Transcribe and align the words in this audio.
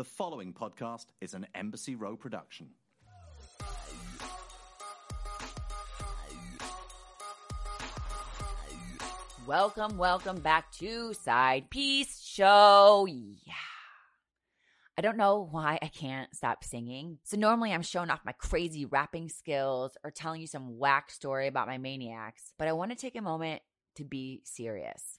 The 0.00 0.04
following 0.04 0.54
podcast 0.54 1.04
is 1.20 1.34
an 1.34 1.46
Embassy 1.54 1.94
Row 1.94 2.16
production. 2.16 2.68
Welcome, 9.46 9.98
welcome 9.98 10.40
back 10.40 10.72
to 10.78 11.12
Side 11.12 11.68
Piece 11.68 12.18
Show. 12.18 13.06
Yeah. 13.10 13.52
I 14.96 15.02
don't 15.02 15.18
know 15.18 15.46
why 15.50 15.78
I 15.82 15.88
can't 15.88 16.34
stop 16.34 16.64
singing. 16.64 17.18
So 17.24 17.36
normally 17.36 17.70
I'm 17.70 17.82
showing 17.82 18.08
off 18.08 18.24
my 18.24 18.32
crazy 18.32 18.86
rapping 18.86 19.28
skills 19.28 19.98
or 20.02 20.10
telling 20.10 20.40
you 20.40 20.46
some 20.46 20.78
whack 20.78 21.10
story 21.10 21.46
about 21.46 21.68
my 21.68 21.76
maniacs, 21.76 22.54
but 22.58 22.68
I 22.68 22.72
want 22.72 22.90
to 22.90 22.96
take 22.96 23.16
a 23.16 23.20
moment 23.20 23.60
to 23.96 24.04
be 24.04 24.40
serious. 24.46 25.18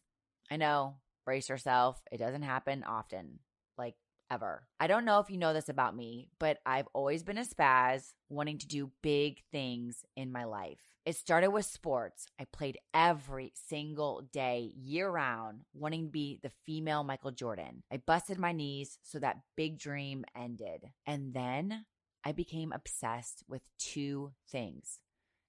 I 0.50 0.57
know, 0.57 0.95
brace 1.23 1.50
yourself. 1.50 2.02
It 2.11 2.18
doesn't 2.18 2.41
happen 2.41 2.84
often. 2.84 3.38
Like 3.77 3.93
ever. 4.32 4.63
I 4.79 4.88
don't 4.88 5.05
know 5.05 5.20
if 5.20 5.29
you 5.29 5.38
know 5.38 5.54
this 5.54 5.70
about 5.70 5.95
me, 5.95 6.29
but 6.39 6.59
I've 6.65 6.87
always 6.93 7.21
been 7.21 7.37
a 7.37 7.46
spaz 7.46 8.14
wanting 8.29 8.57
to 8.60 8.68
do 8.68 8.92
big 9.04 9.43
things 9.51 10.06
in 10.15 10.32
my 10.32 10.46
life. 10.46 10.79
It 11.06 11.15
started 11.15 11.50
with 11.50 11.65
sports. 11.65 12.28
I 12.39 12.46
played 12.46 12.78
every 12.93 13.51
single 13.56 14.21
day, 14.32 14.71
year 14.75 15.09
round, 15.09 15.61
wanting 15.73 16.06
to 16.06 16.11
be 16.11 16.39
the 16.42 16.51
female 16.65 17.04
Michael 17.04 17.32
Jordan. 17.32 17.83
I 17.92 17.97
busted 17.97 18.39
my 18.39 18.54
knees 18.54 19.00
so 19.04 19.20
that 19.20 19.42
big 19.57 19.78
dream 19.78 20.23
ended. 20.36 20.86
And 21.06 21.34
then 21.34 21.86
I 22.23 22.32
became 22.32 22.71
obsessed 22.71 23.43
with 23.50 23.64
two 23.78 24.32
things 24.50 25.00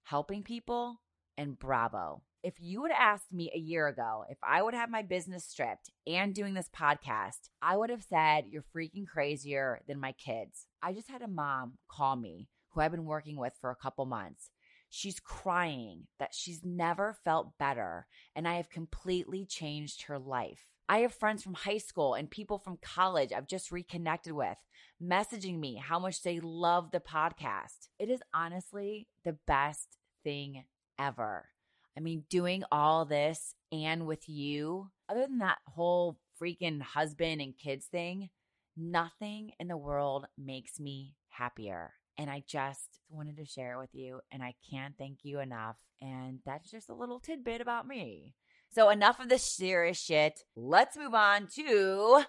helping 0.05 0.43
people 0.43 1.01
and 1.37 1.59
Bravo. 1.59 2.23
If 2.43 2.55
you 2.59 2.83
would 2.83 2.91
have 2.91 3.15
asked 3.15 3.33
me 3.33 3.51
a 3.55 3.59
year 3.59 3.87
ago 3.87 4.25
if 4.29 4.39
I 4.43 4.63
would 4.63 4.75
have 4.75 4.91
my 4.91 5.03
business 5.03 5.45
stripped 5.45 5.91
and 6.07 6.35
doing 6.35 6.55
this 6.55 6.69
podcast, 6.69 7.51
I 7.61 7.77
would 7.77 7.91
have 7.91 8.03
said, 8.03 8.47
You're 8.49 8.65
freaking 8.75 9.07
crazier 9.07 9.81
than 9.87 10.01
my 10.01 10.13
kids. 10.13 10.67
I 10.83 10.93
just 10.93 11.11
had 11.11 11.23
a 11.23 11.29
mom 11.29 11.75
call 11.89 12.17
me 12.17 12.49
who 12.71 12.81
I've 12.81 12.91
been 12.91 13.05
working 13.05 13.37
with 13.37 13.53
for 13.61 13.71
a 13.71 13.77
couple 13.77 14.07
months. 14.07 14.51
She's 14.91 15.21
crying 15.21 16.09
that 16.19 16.35
she's 16.35 16.65
never 16.65 17.17
felt 17.25 17.57
better, 17.59 18.07
and 18.35 18.47
I 18.47 18.57
have 18.57 18.69
completely 18.69 19.47
changed 19.47 20.03
her 20.03 20.19
life. 20.19 20.67
I 20.89 20.99
have 20.99 21.15
friends 21.15 21.43
from 21.43 21.55
high 21.55 21.79
school 21.79 22.15
and 22.15 22.31
people 22.31 22.59
from 22.59 22.77
college 22.83 23.33
I've 23.33 23.47
just 23.47 23.73
reconnected 23.73 24.33
with 24.33 24.59
messaging 25.03 25.59
me 25.59 25.77
how 25.77 25.99
much 25.99 26.23
they 26.23 26.41
love 26.41 26.91
the 26.91 27.01
podcast. 27.01 27.89
It 27.99 28.11
is 28.11 28.21
honestly 28.35 29.09
the 29.25 29.37
best 29.47 29.97
thing 30.23 30.65
ever. 31.03 31.49
I 31.97 32.01
mean, 32.01 32.25
doing 32.31 32.63
all 32.71 33.05
this 33.05 33.55
and 33.71 34.07
with 34.07 34.29
you, 34.29 34.91
other 35.09 35.23
than 35.23 35.39
that 35.39 35.59
whole 35.67 36.19
freaking 36.41 36.81
husband 36.81 37.41
and 37.41 37.59
kids 37.59 37.87
thing, 37.87 38.31
nothing 38.77 39.53
in 39.59 39.69
the 39.69 39.77
world 39.77 40.27
makes 40.39 40.81
me 40.81 41.17
happier. 41.29 41.95
And 42.17 42.31
I 42.31 42.45
just 42.47 43.01
wanted 43.11 43.37
to 43.39 43.45
share 43.45 43.75
it 43.75 43.79
with 43.81 43.95
you, 43.95 44.21
and 44.31 44.43
I 44.43 44.55
can't 44.71 44.95
thank 44.97 45.19
you 45.23 45.41
enough. 45.41 45.77
And 46.01 46.41
that's 46.47 46.71
just 46.71 46.89
a 46.89 46.95
little 46.95 47.21
tidbit 47.21 47.61
about 47.61 47.87
me. 47.87 48.35
So, 48.71 48.89
enough 48.89 49.21
of 49.21 49.29
the 49.29 49.39
serious 49.39 50.01
shit. 50.01 50.45
Let's 50.57 50.97
move 50.97 51.15
on 51.15 51.47
to 51.57 52.25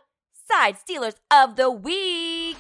Side 0.50 0.78
Stealers 0.78 1.16
of 1.32 1.56
the 1.56 1.72
Week. 1.72 2.58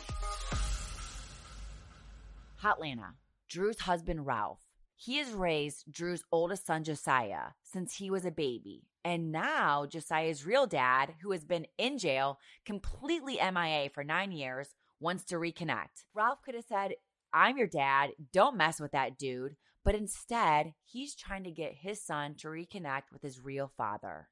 Hotlanta, 2.61 3.15
Drew's 3.49 3.81
husband 3.81 4.25
Ralph. 4.25 4.62
He 5.03 5.17
has 5.17 5.31
raised 5.31 5.91
Drew's 5.91 6.23
oldest 6.31 6.65
son, 6.65 6.85
Josiah, 6.85 7.55
since 7.61 7.97
he 7.97 8.09
was 8.09 8.23
a 8.23 8.31
baby. 8.31 8.87
And 9.03 9.33
now 9.33 9.85
Josiah's 9.85 10.45
real 10.45 10.65
dad, 10.65 11.15
who 11.21 11.31
has 11.31 11.43
been 11.43 11.67
in 11.77 11.97
jail, 11.97 12.39
completely 12.65 13.33
MIA 13.33 13.89
for 13.89 14.05
nine 14.05 14.31
years, 14.31 14.69
wants 15.01 15.25
to 15.25 15.35
reconnect. 15.35 16.05
Ralph 16.13 16.41
could 16.45 16.55
have 16.55 16.63
said, 16.63 16.93
I'm 17.33 17.57
your 17.57 17.67
dad. 17.67 18.11
Don't 18.31 18.55
mess 18.55 18.79
with 18.79 18.93
that 18.93 19.17
dude. 19.17 19.57
But 19.83 19.95
instead, 19.95 20.71
he's 20.85 21.15
trying 21.15 21.43
to 21.43 21.51
get 21.51 21.73
his 21.73 22.01
son 22.01 22.35
to 22.35 22.47
reconnect 22.47 23.11
with 23.11 23.21
his 23.21 23.43
real 23.43 23.73
father. 23.75 24.29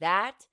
That 0.00 0.44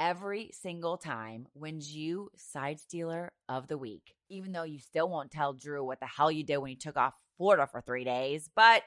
every 0.00 0.50
single 0.52 0.96
time 0.96 1.46
wins 1.54 1.94
you 1.94 2.30
side 2.36 2.80
stealer 2.80 3.30
of 3.48 3.68
the 3.68 3.78
week, 3.78 4.16
even 4.28 4.50
though 4.50 4.64
you 4.64 4.80
still 4.80 5.08
won't 5.08 5.30
tell 5.30 5.52
Drew 5.52 5.84
what 5.84 6.00
the 6.00 6.06
hell 6.06 6.32
you 6.32 6.42
did 6.42 6.56
when 6.56 6.72
you 6.72 6.78
took 6.78 6.96
off 6.96 7.14
Florida 7.36 7.68
for 7.68 7.80
three 7.80 8.02
days. 8.02 8.50
But 8.56 8.82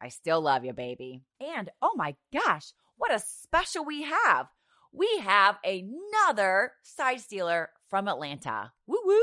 I 0.00 0.08
still 0.08 0.40
love 0.40 0.64
you, 0.64 0.72
baby. 0.72 1.22
And 1.40 1.70
oh 1.80 1.94
my 1.96 2.16
gosh, 2.32 2.72
what 2.96 3.14
a 3.14 3.18
special 3.18 3.84
we 3.84 4.02
have. 4.02 4.48
We 4.92 5.18
have 5.18 5.58
another 5.64 6.72
side 6.82 7.20
stealer 7.20 7.70
from 7.88 8.08
Atlanta. 8.08 8.72
Woo 8.86 9.00
woo. 9.04 9.22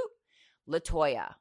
Latoya. 0.68 1.36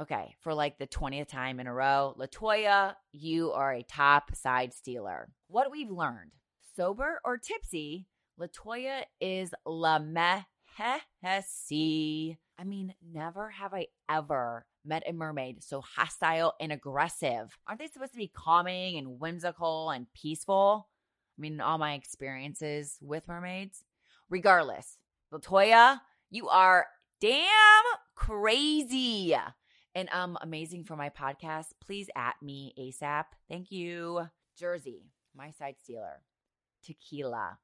Okay, 0.00 0.34
for 0.40 0.54
like 0.54 0.78
the 0.78 0.86
20th 0.86 1.28
time 1.28 1.60
in 1.60 1.66
a 1.66 1.72
row, 1.72 2.14
Latoya, 2.18 2.94
you 3.12 3.52
are 3.52 3.72
a 3.72 3.82
top 3.82 4.34
side 4.34 4.72
stealer. 4.72 5.28
What 5.48 5.70
we've 5.70 5.90
learned 5.90 6.32
sober 6.74 7.20
or 7.24 7.36
tipsy, 7.38 8.06
Latoya 8.40 9.02
is 9.20 9.52
la 9.66 9.98
mehesi. 9.98 10.46
I 12.58 12.64
mean, 12.64 12.94
never 13.12 13.50
have 13.50 13.74
I 13.74 13.88
ever 14.08 14.64
met 14.84 15.02
a 15.06 15.12
mermaid 15.12 15.62
so 15.62 15.80
hostile 15.80 16.54
and 16.60 16.72
aggressive. 16.72 17.56
Aren't 17.66 17.80
they 17.80 17.86
supposed 17.86 18.12
to 18.12 18.18
be 18.18 18.32
calming 18.34 18.98
and 18.98 19.20
whimsical 19.20 19.90
and 19.90 20.06
peaceful? 20.14 20.88
I 21.38 21.40
mean, 21.40 21.60
all 21.60 21.78
my 21.78 21.94
experiences 21.94 22.98
with 23.00 23.28
mermaids. 23.28 23.84
Regardless, 24.28 24.96
Latoya, 25.32 26.00
you 26.30 26.48
are 26.48 26.86
damn 27.20 27.48
crazy 28.14 29.34
and 29.94 30.08
um 30.12 30.38
amazing 30.40 30.84
for 30.84 30.96
my 30.96 31.10
podcast. 31.10 31.66
Please 31.80 32.08
at 32.16 32.34
me 32.42 32.74
ASAP. 32.78 33.24
Thank 33.48 33.70
you. 33.70 34.28
Jersey, 34.58 35.06
my 35.34 35.50
side 35.50 35.76
stealer. 35.82 36.22
Tequila. 36.84 37.58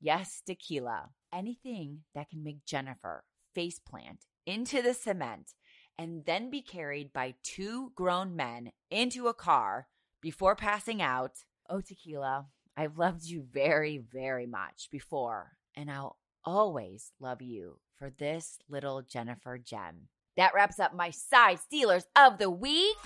Yes, 0.00 0.42
tequila. 0.44 1.10
Anything 1.32 2.00
that 2.14 2.28
can 2.28 2.42
make 2.42 2.64
Jennifer 2.66 3.24
faceplant 3.56 4.26
into 4.46 4.82
the 4.82 4.94
cement 4.94 5.54
and 5.98 6.24
then 6.24 6.50
be 6.50 6.62
carried 6.62 7.12
by 7.12 7.34
two 7.42 7.92
grown 7.94 8.34
men 8.36 8.72
into 8.90 9.28
a 9.28 9.34
car 9.34 9.88
before 10.20 10.56
passing 10.56 11.00
out. 11.00 11.44
Oh, 11.68 11.80
tequila, 11.80 12.46
I've 12.76 12.98
loved 12.98 13.24
you 13.24 13.46
very, 13.52 13.98
very 13.98 14.46
much 14.46 14.88
before, 14.90 15.52
and 15.74 15.90
I'll 15.90 16.18
always 16.44 17.12
love 17.20 17.40
you 17.40 17.78
for 17.96 18.10
this 18.10 18.58
little 18.68 19.02
Jennifer 19.02 19.58
gem. 19.58 20.08
That 20.36 20.54
wraps 20.54 20.80
up 20.80 20.94
my 20.94 21.10
side 21.10 21.60
stealers 21.60 22.06
of 22.16 22.38
the 22.38 22.50
week. 22.50 22.96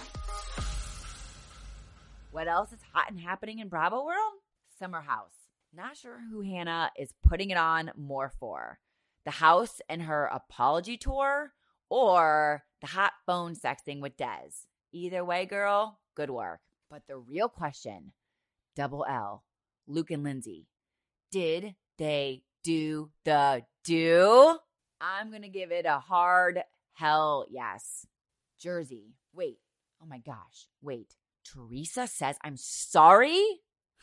What 2.30 2.48
else 2.48 2.72
is 2.72 2.80
hot 2.92 3.10
and 3.10 3.20
happening 3.20 3.58
in 3.58 3.68
Bravo 3.68 4.04
World? 4.04 4.34
Summer 4.78 5.02
House. 5.02 5.32
Not 5.74 5.96
sure 5.96 6.18
who 6.30 6.40
Hannah 6.40 6.90
is 6.98 7.12
putting 7.26 7.50
it 7.50 7.58
on 7.58 7.90
more 7.96 8.32
for 8.40 8.78
the 9.24 9.32
house 9.32 9.82
and 9.90 10.02
her 10.02 10.24
apology 10.24 10.96
tour 10.96 11.52
or 11.90 12.64
the 12.80 12.86
hot 12.86 13.12
phone 13.26 13.54
sexting 13.54 14.00
with 14.00 14.16
Des. 14.16 14.66
Either 14.92 15.24
way, 15.24 15.46
girl, 15.46 15.98
good 16.14 16.30
work. 16.30 16.60
But 16.90 17.02
the 17.06 17.18
real 17.18 17.48
question 17.48 18.12
double 18.74 19.04
L, 19.08 19.44
Luke 19.86 20.10
and 20.10 20.22
Lindsay, 20.22 20.66
did 21.30 21.74
they 21.98 22.42
do 22.62 23.10
the 23.24 23.64
do? 23.84 24.58
I'm 25.00 25.30
going 25.30 25.42
to 25.42 25.48
give 25.48 25.72
it 25.72 25.86
a 25.86 25.98
hard 25.98 26.62
hell 26.92 27.46
yes. 27.50 28.06
Jersey, 28.60 29.14
wait, 29.32 29.58
oh 30.02 30.06
my 30.06 30.18
gosh, 30.18 30.66
wait. 30.82 31.14
Teresa 31.44 32.06
says 32.06 32.36
I'm 32.42 32.56
sorry? 32.56 33.42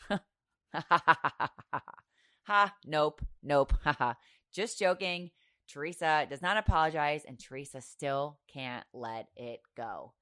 ha, 0.74 2.74
nope, 2.84 3.22
nope, 3.42 3.72
haha. 3.84 4.14
Just 4.52 4.78
joking. 4.78 5.30
Teresa 5.68 6.26
does 6.28 6.42
not 6.42 6.56
apologize, 6.56 7.22
and 7.26 7.38
Teresa 7.38 7.80
still 7.80 8.38
can't 8.52 8.84
let 8.92 9.28
it 9.36 9.60
go. 9.76 10.12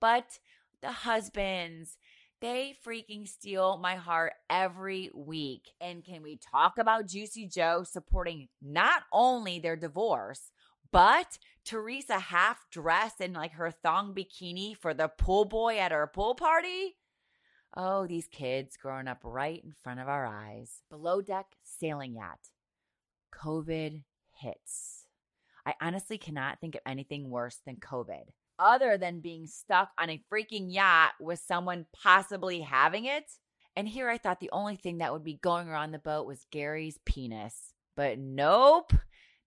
But 0.00 0.38
the 0.80 0.92
husbands, 0.92 1.98
they 2.40 2.76
freaking 2.86 3.26
steal 3.26 3.78
my 3.78 3.96
heart 3.96 4.34
every 4.48 5.10
week. 5.14 5.72
And 5.80 6.04
can 6.04 6.22
we 6.22 6.36
talk 6.38 6.78
about 6.78 7.08
Juicy 7.08 7.46
Joe 7.46 7.84
supporting 7.84 8.48
not 8.62 9.02
only 9.12 9.58
their 9.58 9.76
divorce, 9.76 10.52
but 10.90 11.38
Teresa 11.64 12.18
half 12.18 12.66
dressed 12.70 13.20
in 13.20 13.32
like 13.32 13.52
her 13.52 13.70
thong 13.70 14.14
bikini 14.14 14.76
for 14.76 14.94
the 14.94 15.08
pool 15.08 15.44
boy 15.44 15.78
at 15.78 15.92
her 15.92 16.06
pool 16.06 16.34
party? 16.34 16.96
Oh, 17.76 18.06
these 18.06 18.28
kids 18.28 18.76
growing 18.76 19.08
up 19.08 19.20
right 19.22 19.62
in 19.62 19.72
front 19.72 20.00
of 20.00 20.08
our 20.08 20.26
eyes. 20.26 20.82
Below 20.90 21.20
deck 21.20 21.46
sailing 21.62 22.14
yacht. 22.14 22.50
COVID 23.34 24.04
hits. 24.38 25.06
I 25.66 25.74
honestly 25.80 26.18
cannot 26.18 26.60
think 26.60 26.74
of 26.74 26.80
anything 26.86 27.28
worse 27.28 27.60
than 27.66 27.76
COVID, 27.76 28.24
other 28.58 28.96
than 28.96 29.20
being 29.20 29.46
stuck 29.46 29.90
on 29.98 30.10
a 30.10 30.22
freaking 30.32 30.72
yacht 30.72 31.12
with 31.20 31.40
someone 31.40 31.86
possibly 31.92 32.60
having 32.60 33.04
it. 33.04 33.24
And 33.76 33.88
here 33.88 34.08
I 34.08 34.18
thought 34.18 34.40
the 34.40 34.50
only 34.50 34.76
thing 34.76 34.98
that 34.98 35.12
would 35.12 35.24
be 35.24 35.38
going 35.42 35.68
around 35.68 35.92
the 35.92 35.98
boat 35.98 36.26
was 36.26 36.46
Gary's 36.50 36.98
penis. 37.04 37.74
But 37.96 38.18
nope, 38.18 38.92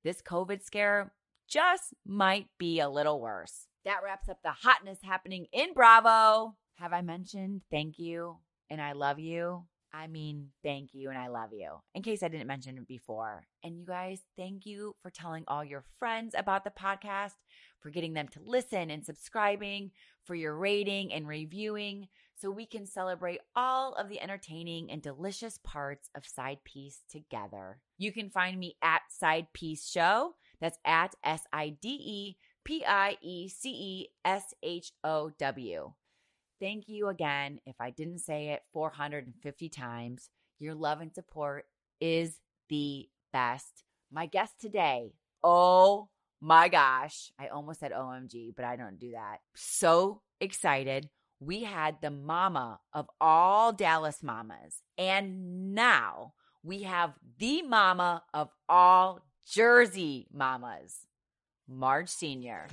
this 0.03 0.21
COVID 0.21 0.63
scare 0.63 1.13
just 1.47 1.93
might 2.05 2.47
be 2.57 2.79
a 2.79 2.89
little 2.89 3.19
worse. 3.19 3.67
That 3.83 4.01
wraps 4.03 4.29
up 4.29 4.37
the 4.43 4.51
hotness 4.51 4.99
happening 5.03 5.47
in 5.51 5.73
Bravo. 5.73 6.55
Have 6.75 6.93
I 6.93 7.01
mentioned 7.01 7.61
thank 7.71 7.99
you 7.99 8.37
and 8.69 8.81
I 8.81 8.93
love 8.93 9.19
you? 9.19 9.65
I 9.93 10.07
mean, 10.07 10.49
thank 10.63 10.93
you 10.93 11.09
and 11.09 11.17
I 11.17 11.27
love 11.27 11.49
you. 11.53 11.69
In 11.93 12.01
case 12.01 12.23
I 12.23 12.27
didn't 12.27 12.47
mention 12.47 12.77
it 12.77 12.87
before. 12.87 13.43
And 13.63 13.77
you 13.77 13.85
guys, 13.85 14.21
thank 14.37 14.65
you 14.65 14.95
for 15.01 15.09
telling 15.09 15.43
all 15.47 15.63
your 15.63 15.83
friends 15.99 16.33
about 16.37 16.63
the 16.63 16.71
podcast, 16.71 17.33
for 17.79 17.89
getting 17.89 18.13
them 18.13 18.27
to 18.29 18.39
listen 18.45 18.89
and 18.89 19.05
subscribing, 19.05 19.91
for 20.23 20.35
your 20.35 20.55
rating 20.55 21.11
and 21.11 21.27
reviewing, 21.27 22.07
so 22.35 22.49
we 22.49 22.65
can 22.65 22.85
celebrate 22.85 23.39
all 23.55 23.93
of 23.93 24.09
the 24.09 24.19
entertaining 24.19 24.91
and 24.91 25.01
delicious 25.01 25.59
parts 25.63 26.09
of 26.15 26.25
Side 26.25 26.59
Piece 26.63 27.01
together. 27.09 27.79
You 27.97 28.11
can 28.11 28.29
find 28.29 28.59
me 28.59 28.77
at 28.81 29.01
Side 29.09 29.47
Piece 29.53 29.87
Show. 29.87 30.35
That's 30.59 30.79
at 30.85 31.15
S 31.23 31.43
I 31.51 31.69
D 31.69 31.89
E 31.89 32.37
P 32.63 32.83
I 32.85 33.17
E 33.21 33.49
C 33.49 33.69
E 33.69 34.07
S 34.23 34.53
H 34.63 34.91
O 35.03 35.31
W. 35.37 35.93
Thank 36.61 36.87
you 36.87 37.07
again. 37.07 37.59
If 37.65 37.75
I 37.79 37.89
didn't 37.89 38.19
say 38.19 38.49
it 38.49 38.61
450 38.71 39.67
times, 39.69 40.29
your 40.59 40.75
love 40.75 41.01
and 41.01 41.11
support 41.11 41.65
is 41.99 42.37
the 42.69 43.09
best. 43.33 43.83
My 44.11 44.27
guest 44.27 44.53
today, 44.61 45.15
oh 45.43 46.09
my 46.39 46.69
gosh, 46.69 47.31
I 47.39 47.47
almost 47.47 47.79
said 47.79 47.91
OMG, 47.91 48.53
but 48.55 48.63
I 48.63 48.75
don't 48.75 48.99
do 48.99 49.13
that. 49.13 49.37
So 49.55 50.21
excited. 50.39 51.09
We 51.39 51.63
had 51.63 51.95
the 51.99 52.11
mama 52.11 52.79
of 52.93 53.07
all 53.19 53.73
Dallas 53.73 54.21
mamas. 54.21 54.83
And 54.99 55.73
now 55.73 56.33
we 56.61 56.83
have 56.83 57.13
the 57.39 57.63
mama 57.63 58.21
of 58.35 58.49
all 58.69 59.25
Jersey 59.51 60.27
mamas, 60.31 61.07
Marge 61.67 62.09
Sr. 62.09 62.67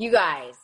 You 0.00 0.12
guys, 0.12 0.54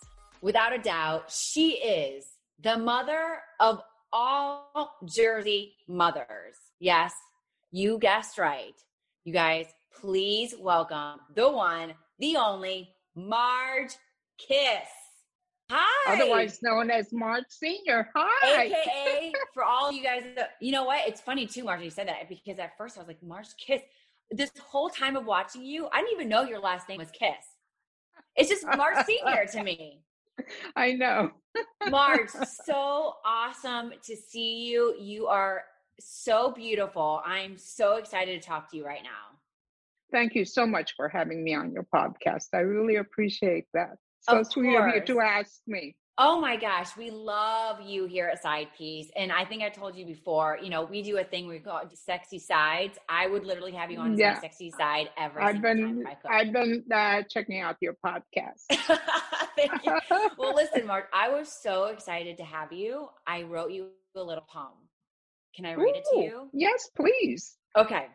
without 0.42 0.72
a 0.72 0.78
doubt, 0.78 1.28
she 1.28 1.72
is 1.72 2.24
the 2.62 2.78
mother 2.78 3.38
of 3.58 3.82
all 4.12 4.94
Jersey 5.04 5.74
mothers. 5.88 6.54
Yes, 6.78 7.12
you 7.72 7.98
guessed 7.98 8.38
right. 8.38 8.80
You 9.24 9.32
guys, 9.32 9.66
please 10.00 10.54
welcome 10.56 11.18
the 11.34 11.50
one, 11.50 11.94
the 12.20 12.36
only 12.36 12.90
Marge 13.16 13.96
Kiss. 14.38 14.86
Hi. 15.68 16.14
Otherwise 16.14 16.60
known 16.62 16.92
as 16.92 17.12
Marge 17.12 17.46
Senior. 17.48 18.10
Hi. 18.14 18.66
AKA 18.66 19.32
for 19.52 19.64
all 19.64 19.90
you 19.90 20.04
guys. 20.04 20.22
You 20.60 20.70
know 20.70 20.84
what? 20.84 21.08
It's 21.08 21.20
funny 21.20 21.46
too, 21.46 21.64
Marge. 21.64 21.82
You 21.82 21.90
said 21.90 22.06
that 22.06 22.28
because 22.28 22.60
at 22.60 22.78
first 22.78 22.96
I 22.96 23.00
was 23.00 23.08
like 23.08 23.20
Marge 23.20 23.48
Kiss. 23.58 23.82
This 24.30 24.52
whole 24.60 24.90
time 24.90 25.16
of 25.16 25.26
watching 25.26 25.64
you, 25.64 25.88
I 25.92 26.02
didn't 26.02 26.12
even 26.12 26.28
know 26.28 26.42
your 26.42 26.60
last 26.60 26.88
name 26.88 26.98
was 26.98 27.10
Kiss. 27.10 27.34
It's 28.36 28.48
just 28.48 28.64
Marge 28.64 29.04
Senior 29.06 29.46
to 29.52 29.62
me. 29.62 30.00
I 30.76 30.92
know. 30.92 31.30
Marge, 31.88 32.30
so 32.64 33.14
awesome 33.24 33.92
to 34.02 34.16
see 34.16 34.64
you. 34.66 34.96
You 34.98 35.26
are 35.26 35.64
so 36.00 36.52
beautiful. 36.52 37.22
I'm 37.24 37.56
so 37.56 37.96
excited 37.96 38.40
to 38.40 38.46
talk 38.46 38.70
to 38.70 38.76
you 38.76 38.84
right 38.84 39.02
now. 39.02 39.38
Thank 40.10 40.34
you 40.34 40.44
so 40.44 40.66
much 40.66 40.94
for 40.96 41.08
having 41.08 41.42
me 41.42 41.54
on 41.54 41.72
your 41.72 41.86
podcast. 41.94 42.48
I 42.52 42.58
really 42.58 42.96
appreciate 42.96 43.66
that. 43.74 43.96
So 44.20 44.38
Of 44.38 44.46
sweet 44.46 44.76
of 44.76 44.94
you 44.94 45.00
to 45.06 45.20
ask 45.20 45.60
me. 45.66 45.96
Oh 46.16 46.40
my 46.40 46.56
gosh, 46.56 46.96
we 46.96 47.10
love 47.10 47.80
you 47.80 48.06
here 48.06 48.28
at 48.28 48.40
Side 48.40 48.68
Piece. 48.78 49.10
And 49.16 49.32
I 49.32 49.44
think 49.44 49.64
I 49.64 49.68
told 49.68 49.96
you 49.96 50.06
before, 50.06 50.58
you 50.62 50.70
know, 50.70 50.84
we 50.84 51.02
do 51.02 51.18
a 51.18 51.24
thing 51.24 51.48
we 51.48 51.58
call 51.58 51.82
sexy 51.92 52.38
sides. 52.38 52.98
I 53.08 53.26
would 53.26 53.44
literally 53.44 53.72
have 53.72 53.90
you 53.90 53.98
on 53.98 54.16
Yeah. 54.16 54.34
my 54.34 54.40
sexy 54.40 54.70
side 54.70 55.10
every 55.18 55.42
I've 55.42 55.54
single 55.56 55.74
been 55.74 56.04
time 56.04 56.16
I. 56.24 56.36
I've 56.40 56.52
been 56.52 56.84
uh, 56.94 57.22
checking 57.28 57.60
out 57.62 57.76
your 57.80 57.94
podcast. 58.04 58.62
Thank 59.56 59.84
you. 59.84 59.98
Well, 60.38 60.54
listen, 60.54 60.86
Marge, 60.86 61.06
I 61.12 61.30
was 61.30 61.48
so 61.48 61.86
excited 61.86 62.36
to 62.36 62.44
have 62.44 62.72
you. 62.72 63.08
I 63.26 63.42
wrote 63.42 63.72
you 63.72 63.88
a 64.14 64.22
little 64.22 64.44
poem. 64.48 64.88
Can 65.56 65.66
I 65.66 65.72
read 65.72 65.96
it 65.96 66.04
to 66.12 66.18
you? 66.20 66.48
Yes, 66.52 66.90
please. 66.96 67.56
Okay. 67.76 68.06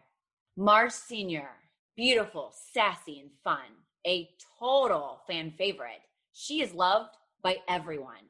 Marge 0.56 0.92
Sr., 0.92 1.50
beautiful, 1.98 2.54
sassy, 2.74 3.20
and 3.20 3.30
fun. 3.44 3.68
A 4.08 4.30
total 4.58 5.20
fan 5.28 5.52
favorite. 5.58 6.00
She 6.34 6.62
is 6.62 6.74
loved 6.74 7.16
by 7.44 7.58
everyone. 7.68 8.28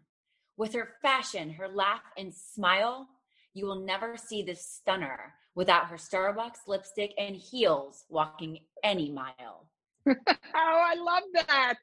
With 0.58 0.74
her 0.74 0.90
fashion, 1.02 1.52
her 1.52 1.68
laugh, 1.68 2.04
and 2.18 2.34
smile, 2.34 3.08
you 3.54 3.66
will 3.66 3.80
never 3.80 4.18
see 4.18 4.44
this 4.44 4.66
stunner 4.66 5.34
without 5.56 5.88
her 5.88 5.98
Starbucks 5.98 6.68
lipstick 6.68 7.14
and 7.18 7.36
heels 7.36 8.06
walking 8.10 8.60
any 8.84 9.12
mile. 9.12 9.68
Oh, 10.08 10.16
I 10.56 10.96
love 10.96 11.24
that. 11.34 11.76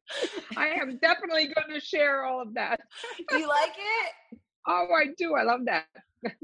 I 0.57 0.69
am 0.69 0.99
definitely 0.99 1.47
going 1.55 1.79
to 1.79 1.81
share 1.81 2.25
all 2.25 2.43
of 2.43 2.55
that. 2.55 2.81
Do 3.29 3.39
you 3.39 3.49
like 3.49 3.71
it? 3.71 4.39
Oh, 4.67 4.89
I 4.95 5.09
do. 5.17 5.35
I 5.35 5.43
love 5.43 5.61
that. 5.67 5.87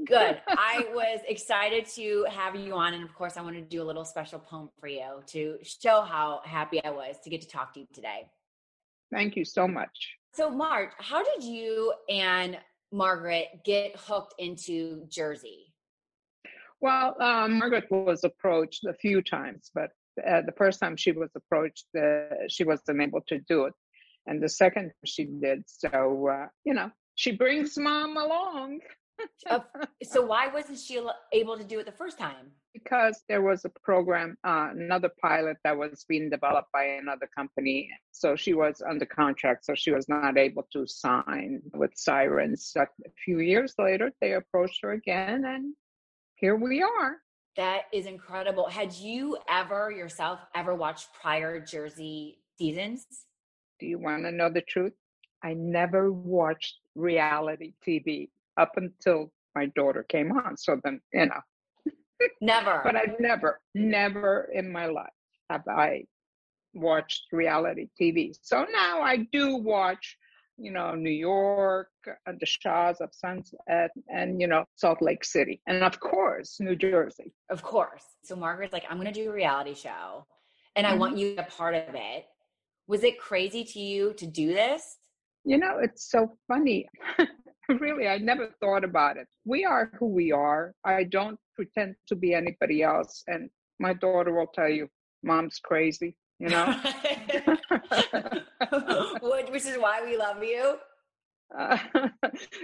Good. 0.05 0.39
I 0.47 0.85
was 0.93 1.19
excited 1.27 1.85
to 1.95 2.25
have 2.29 2.55
you 2.55 2.73
on. 2.73 2.93
And 2.93 3.03
of 3.03 3.13
course, 3.13 3.37
I 3.37 3.41
wanted 3.41 3.69
to 3.69 3.75
do 3.75 3.81
a 3.81 3.85
little 3.85 4.05
special 4.05 4.39
poem 4.39 4.69
for 4.79 4.87
you 4.87 5.21
to 5.27 5.57
show 5.63 6.01
how 6.01 6.41
happy 6.45 6.83
I 6.83 6.89
was 6.91 7.17
to 7.23 7.29
get 7.29 7.41
to 7.41 7.47
talk 7.47 7.73
to 7.73 7.81
you 7.81 7.87
today. 7.93 8.29
Thank 9.11 9.35
you 9.35 9.45
so 9.45 9.67
much. 9.67 10.17
So, 10.35 10.49
Marge, 10.49 10.89
how 10.97 11.23
did 11.23 11.43
you 11.43 11.93
and 12.09 12.57
Margaret 12.91 13.47
get 13.63 13.95
hooked 13.95 14.33
into 14.39 15.05
Jersey? 15.07 15.73
Well, 16.81 17.15
um, 17.21 17.59
Margaret 17.59 17.85
was 17.91 18.23
approached 18.23 18.83
a 18.85 18.93
few 18.95 19.21
times, 19.21 19.69
but 19.75 19.91
uh, 20.27 20.41
the 20.41 20.51
first 20.57 20.79
time 20.79 20.97
she 20.97 21.11
was 21.11 21.29
approached, 21.35 21.85
uh, 21.95 22.47
she 22.49 22.63
wasn't 22.63 22.99
able 22.99 23.21
to 23.27 23.39
do 23.47 23.65
it. 23.65 23.73
And 24.25 24.41
the 24.41 24.49
second 24.49 24.91
she 25.05 25.25
did. 25.25 25.63
So, 25.67 26.27
uh, 26.27 26.47
you 26.65 26.73
know, 26.73 26.89
she 27.13 27.31
brings 27.31 27.77
mom 27.77 28.17
along 28.17 28.79
Of- 29.49 29.65
So, 30.03 30.25
why 30.25 30.47
wasn't 30.47 30.79
she 30.79 30.99
able 31.31 31.57
to 31.57 31.63
do 31.63 31.79
it 31.79 31.85
the 31.85 31.91
first 31.91 32.17
time? 32.17 32.51
because 32.73 33.23
there 33.29 33.41
was 33.41 33.65
a 33.65 33.69
program, 33.83 34.35
uh, 34.43 34.69
another 34.71 35.11
pilot 35.21 35.57
that 35.63 35.77
was 35.77 36.05
being 36.09 36.29
developed 36.29 36.71
by 36.71 36.83
another 36.83 37.29
company. 37.35 37.89
So 38.11 38.35
she 38.35 38.53
was 38.53 38.81
under 38.87 39.05
contract, 39.05 39.65
so 39.65 39.75
she 39.75 39.91
was 39.91 40.09
not 40.09 40.37
able 40.37 40.67
to 40.73 40.87
sign 40.87 41.61
with 41.73 41.91
Sirens. 41.95 42.71
So 42.73 42.81
a 42.81 43.09
few 43.23 43.39
years 43.39 43.75
later, 43.77 44.11
they 44.21 44.33
approached 44.33 44.79
her 44.81 44.91
again, 44.93 45.45
and 45.45 45.75
here 46.35 46.55
we 46.55 46.81
are. 46.81 47.17
That 47.55 47.83
is 47.93 48.07
incredible. 48.07 48.67
Had 48.67 48.93
you 48.93 49.37
ever 49.47 49.91
yourself 49.91 50.39
ever 50.55 50.73
watched 50.73 51.13
prior 51.13 51.59
Jersey 51.59 52.39
seasons? 52.57 53.05
Do 53.79 53.85
you 53.85 53.99
want 53.99 54.23
to 54.23 54.31
know 54.31 54.49
the 54.49 54.61
truth? 54.61 54.93
I 55.43 55.53
never 55.53 56.11
watched 56.11 56.77
reality 56.95 57.73
TV 57.85 58.29
up 58.57 58.71
until 58.75 59.31
my 59.55 59.67
daughter 59.75 60.05
came 60.09 60.31
on. 60.31 60.57
So 60.57 60.79
then, 60.83 60.99
you 61.13 61.27
know, 61.27 61.41
Never. 62.41 62.81
but 62.83 62.95
I've 62.95 63.19
never, 63.19 63.59
never 63.75 64.49
in 64.53 64.71
my 64.71 64.87
life 64.87 65.07
have 65.49 65.67
I 65.67 66.05
watched 66.73 67.25
reality 67.31 67.87
TV. 67.99 68.33
So 68.41 68.65
now 68.71 69.01
I 69.01 69.27
do 69.31 69.57
watch, 69.57 70.17
you 70.57 70.71
know, 70.71 70.95
New 70.95 71.11
York, 71.11 71.89
and 72.25 72.39
the 72.39 72.45
Shahs 72.45 73.01
of 73.01 73.09
Sunset, 73.11 73.91
and, 74.09 74.39
you 74.39 74.47
know, 74.47 74.65
Salt 74.75 75.01
Lake 75.01 75.23
City. 75.23 75.61
And 75.67 75.83
of 75.83 75.99
course, 75.99 76.57
New 76.59 76.75
Jersey. 76.75 77.33
Of 77.49 77.61
course. 77.61 78.03
So 78.23 78.35
Margaret's 78.35 78.73
like, 78.73 78.85
I'm 78.89 78.97
going 78.97 79.11
to 79.11 79.13
do 79.13 79.29
a 79.29 79.33
reality 79.33 79.75
show 79.75 80.25
and 80.75 80.87
I 80.87 80.95
want 80.95 81.13
mm-hmm. 81.13 81.19
you 81.19 81.35
to 81.35 81.41
a 81.41 81.51
part 81.51 81.75
of 81.75 81.93
it. 81.93 82.25
Was 82.87 83.03
it 83.03 83.19
crazy 83.19 83.63
to 83.63 83.79
you 83.79 84.13
to 84.17 84.25
do 84.25 84.47
this? 84.47 84.97
You 85.45 85.57
know, 85.57 85.79
it's 85.81 86.09
so 86.09 86.37
funny. 86.47 86.87
really, 87.79 88.07
I 88.07 88.17
never 88.17 88.49
thought 88.59 88.83
about 88.83 89.17
it. 89.17 89.27
We 89.45 89.65
are 89.65 89.91
who 89.99 90.07
we 90.07 90.31
are. 90.31 90.73
I 90.83 91.03
don't 91.03 91.39
pretend 91.55 91.95
to 92.07 92.15
be 92.15 92.33
anybody 92.33 92.83
else. 92.83 93.23
And 93.27 93.49
my 93.79 93.93
daughter 93.93 94.33
will 94.33 94.51
tell 94.53 94.69
you, 94.69 94.89
mom's 95.23 95.59
crazy, 95.63 96.15
you 96.39 96.49
know? 96.49 96.65
Which 99.21 99.65
is 99.65 99.77
why 99.77 100.01
we 100.03 100.17
love 100.17 100.43
you. 100.43 100.75
Uh, 101.57 101.77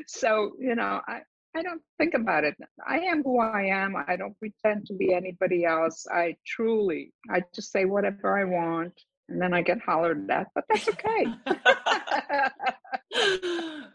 so, 0.08 0.51
you 0.60 0.75
know, 0.75 1.01
I, 1.08 1.22
I 1.56 1.63
don't 1.63 1.82
think 1.98 2.13
about 2.13 2.44
it. 2.44 2.56
I 2.88 3.00
am 3.00 3.24
who 3.24 3.39
I 3.39 3.63
am. 3.63 3.96
I 3.96 4.15
don't 4.15 4.38
pretend 4.38 4.86
to 4.88 4.94
be 4.94 5.13
anybody 5.13 5.65
else. 5.65 6.06
I 6.12 6.36
truly, 6.46 7.13
I 7.32 7.41
just 7.53 7.72
say 7.72 7.86
whatever 7.86 8.38
I 8.38 8.44
want. 8.44 8.94
And 9.30 9.42
then 9.42 9.54
I 9.54 9.62
get 9.62 9.80
hollered 9.80 10.30
at, 10.30 10.48
but 10.56 10.66
that's 10.70 10.90
okay. 10.90 11.26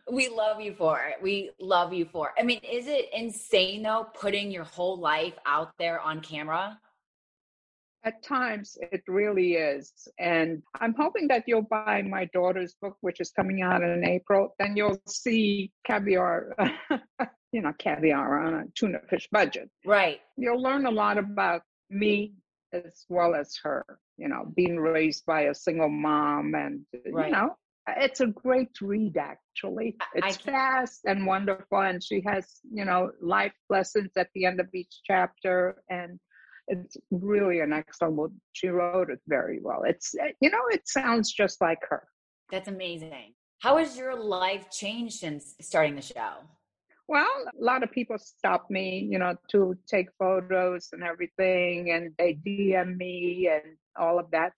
we 0.13 0.29
love 0.29 0.61
you 0.61 0.75
for 0.75 1.01
it. 1.01 1.17
We 1.23 1.51
love 1.61 1.93
you 1.93 2.07
for 2.11 2.29
it. 2.29 2.35
I 2.39 2.45
mean, 2.45 2.61
is 2.61 2.87
it 2.87 3.09
insane 3.15 3.83
though, 3.83 4.07
putting 4.15 4.51
your 4.51 4.65
whole 4.65 4.99
life 4.99 5.35
out 5.47 5.73
there 5.79 6.01
on 6.01 6.21
camera? 6.21 6.79
At 8.05 8.23
times, 8.23 8.77
it 8.93 9.03
really 9.09 9.55
is. 9.55 9.91
And 10.19 10.63
I'm 10.79 10.95
hoping 10.95 11.27
that 11.29 11.45
you'll 11.47 11.63
buy 11.63 12.03
my 12.03 12.27
daughter's 12.35 12.75
book, 12.81 12.99
which 13.01 13.19
is 13.19 13.31
coming 13.31 13.63
out 13.63 13.83
in 13.83 14.05
April. 14.05 14.55
Then 14.59 14.77
you'll 14.77 15.01
see 15.07 15.73
caviar 15.87 16.55
you 17.55 17.63
know, 17.63 17.73
caviar 17.79 18.41
on 18.41 18.55
a 18.55 18.65
tuna 18.75 18.99
fish 19.09 19.29
budget. 19.31 19.71
Right. 19.87 20.21
You'll 20.37 20.61
learn 20.61 20.87
a 20.87 20.91
lot 20.91 21.19
about 21.19 21.63
me 21.89 22.35
as 22.73 23.07
well 23.09 23.37
as 23.37 23.57
her, 23.63 23.87
you 24.17 24.29
know, 24.29 24.53
being 24.57 24.79
raised 24.79 25.25
by 25.27 25.43
a 25.43 25.55
single 25.55 25.89
mom 25.89 26.55
and, 26.55 26.85
Right. 27.13 27.27
you 27.27 27.33
know, 27.33 27.57
it's 27.87 28.21
a 28.21 28.27
great 28.27 28.81
read 28.81 29.17
actually. 29.17 29.97
It's 30.15 30.37
fast 30.37 31.01
and 31.05 31.27
wonderful 31.27 31.81
and 31.81 32.03
she 32.03 32.23
has, 32.27 32.61
you 32.73 32.85
know, 32.85 33.11
life 33.21 33.53
lessons 33.69 34.13
at 34.17 34.29
the 34.35 34.47
end 34.47 34.61
of 34.61 34.69
each 34.75 35.01
chapter 35.05 35.83
and 35.91 36.19
it's 36.69 36.97
really 37.11 37.61
an 37.61 37.73
excellent 37.73 38.17
book. 38.17 38.33
She 38.53 38.69
wrote 38.69 39.11
it 39.11 39.21
very 39.29 39.61
well. 39.63 39.83
It's, 39.87 40.15
eh, 40.15 40.33
you 40.41 40.51
know, 40.51 40.63
it 40.71 40.89
sounds 40.89 41.33
just 41.33 41.61
like 41.61 41.81
her. 41.91 42.05
That's 42.51 42.69
amazing. 42.69 43.35
How 43.61 43.79
has 43.79 43.97
your 43.97 44.17
life 44.17 44.71
changed 44.71 45.17
since 45.17 45.55
starting 45.61 45.97
the 45.97 46.03
show? 46.03 46.37
Well, 47.07 47.29
a 47.61 47.63
lot 47.63 47.83
of 47.83 47.91
people 47.93 48.17
stop 48.19 48.71
me, 48.71 49.07
you 49.11 49.19
know, 49.19 49.37
to 49.51 49.77
take 49.87 50.09
photos 50.19 50.89
and 50.93 51.03
everything, 51.03 51.91
and 51.91 52.13
they 52.19 52.35
DM 52.35 52.97
me 52.97 53.49
and 53.53 53.77
all 53.97 54.19
of 54.19 54.31
that. 54.31 54.53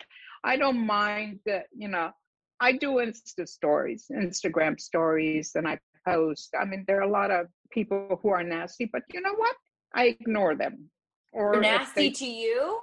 I 0.44 0.56
don't 0.56 0.86
mind 0.86 1.40
that, 1.46 1.66
you 1.76 1.88
know, 1.88 2.12
I 2.60 2.72
do 2.72 2.92
Insta 2.92 3.48
stories, 3.48 4.06
Instagram 4.12 4.80
stories, 4.80 5.52
and 5.56 5.66
I 5.66 5.78
post. 6.06 6.54
I 6.58 6.64
mean, 6.64 6.84
there 6.86 6.98
are 6.98 7.08
a 7.08 7.10
lot 7.10 7.30
of 7.30 7.46
people 7.70 8.18
who 8.22 8.28
are 8.28 8.44
nasty, 8.44 8.88
but 8.90 9.02
you 9.12 9.20
know 9.20 9.34
what? 9.34 9.56
I 9.94 10.16
ignore 10.20 10.54
them. 10.54 10.88
Or 11.32 11.52
They're 11.52 11.62
nasty 11.62 12.08
they- 12.08 12.14
to 12.14 12.26
you? 12.26 12.80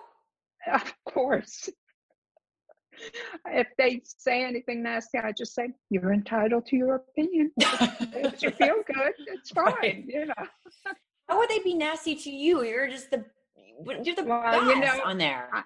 of 0.74 0.93
course. 1.05 1.70
If 3.46 3.68
they 3.78 4.02
say 4.06 4.44
anything 4.44 4.84
nasty, 4.84 5.18
I 5.18 5.32
just 5.32 5.54
say, 5.56 5.70
You're 5.90 6.14
entitled 6.14 6.66
to 6.68 6.76
your 6.76 6.96
opinion. 6.96 7.52
if 7.58 8.42
you 8.42 8.52
feel 8.52 8.76
good, 8.88 9.14
it's 9.28 9.52
fine, 9.52 9.74
Right. 9.82 10.06
you 10.08 10.26
know. 10.26 10.46
How 11.28 11.38
would 11.40 11.50
they 11.50 11.60
be 11.60 11.74
nasty 11.74 12.16
to 12.16 12.30
you? 12.32 12.64
You're 12.64 12.88
just 12.90 13.12
the 13.12 13.26
you're 14.04 14.16
the 14.16 14.24
Well, 14.24 14.42
best 14.44 14.76
you 14.76 14.80
know, 14.80 15.00
on 15.04 15.18
there. 15.18 15.50
I, 15.52 15.64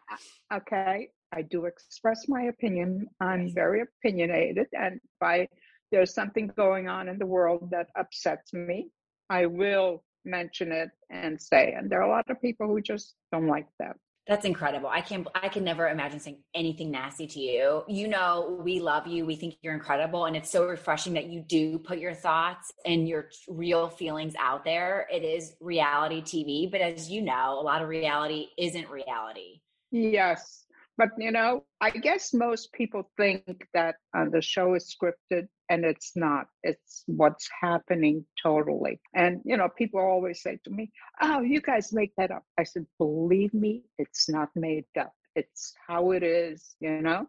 I- 0.52 0.58
okay, 0.58 1.10
I 1.34 1.42
do 1.42 1.66
express 1.66 2.28
my 2.28 2.44
opinion. 2.44 3.08
I'm 3.20 3.54
very 3.54 3.82
opinionated, 3.82 4.68
and 4.74 4.96
if 4.96 5.22
I, 5.22 5.48
there's 5.92 6.14
something 6.14 6.48
going 6.58 6.88
on 6.88 7.10
in 7.10 7.18
the 7.18 7.26
world 7.26 7.70
that 7.72 7.88
upsets 7.98 8.54
me, 8.54 8.90
I 9.30 9.46
will 9.46 10.04
mention 10.26 10.72
it 10.72 10.90
and 11.10 11.42
say. 11.42 11.74
And 11.78 11.90
there 11.90 12.02
are 12.02 12.08
a 12.08 12.10
lot 12.10 12.30
of 12.30 12.42
people 12.42 12.68
who 12.68 12.82
just 12.82 13.16
don't 13.32 13.48
like 13.48 13.68
that. 13.80 13.96
That's 14.28 14.46
incredible. 14.46 14.90
I 14.90 15.02
can't 15.02 15.28
I 15.36 15.48
can 15.48 15.64
never 15.64 15.88
imagine 15.88 16.20
saying 16.20 16.44
anything 16.54 16.92
nasty 16.92 17.28
to 17.28 17.40
you. 17.40 17.84
You 17.88 18.08
know, 18.10 18.60
we 18.62 18.80
love 18.80 19.08
you. 19.08 19.26
We 19.26 19.38
think 19.38 19.58
you're 19.62 19.74
incredible 19.74 20.26
and 20.26 20.36
it's 20.36 20.52
so 20.52 20.66
refreshing 20.68 21.14
that 21.14 21.28
you 21.28 21.42
do 21.42 21.80
put 21.80 22.00
your 22.00 22.14
thoughts 22.14 22.74
and 22.86 23.08
your 23.08 23.30
real 23.48 23.88
feelings 23.88 24.34
out 24.38 24.66
there. 24.66 25.08
It 25.12 25.24
is 25.24 25.54
reality 25.62 26.22
TV, 26.22 26.70
but 26.70 26.82
as 26.82 27.10
you 27.10 27.22
know, 27.22 27.58
a 27.60 27.64
lot 27.64 27.82
of 27.82 27.88
reality 27.88 28.48
isn't 28.58 28.90
reality. 28.90 29.62
Yes. 29.92 30.67
But 30.98 31.10
you 31.18 31.32
know, 31.32 31.64
I 31.80 31.92
guess 31.92 32.34
most 32.34 32.74
people 32.74 33.12
think 33.18 33.68
that 33.74 33.96
uh, 34.18 34.26
the 34.32 34.42
show 34.42 34.74
is 34.74 34.94
scripted, 34.96 35.48
and 35.70 35.86
it's 35.86 36.14
not. 36.16 36.48
It's 36.64 37.04
what's 37.06 37.48
happening 37.62 38.26
totally. 38.42 39.00
And 39.14 39.42
you 39.46 39.58
know, 39.58 39.70
people 39.78 40.00
always 40.00 40.42
say 40.42 40.58
to 40.64 40.72
me, 40.72 40.92
"Oh, 41.22 41.42
you 41.42 41.62
guys 41.62 41.94
make 41.94 42.14
that 42.18 42.32
up." 42.32 42.44
I 42.58 42.64
said, 42.64 42.86
"Believe 42.98 43.54
me, 43.54 43.84
it's 44.00 44.28
not 44.28 44.50
made 44.56 44.86
up. 45.00 45.14
It's 45.36 45.74
how 45.88 46.12
it 46.12 46.24
is." 46.24 46.76
You 46.80 47.02
know. 47.02 47.28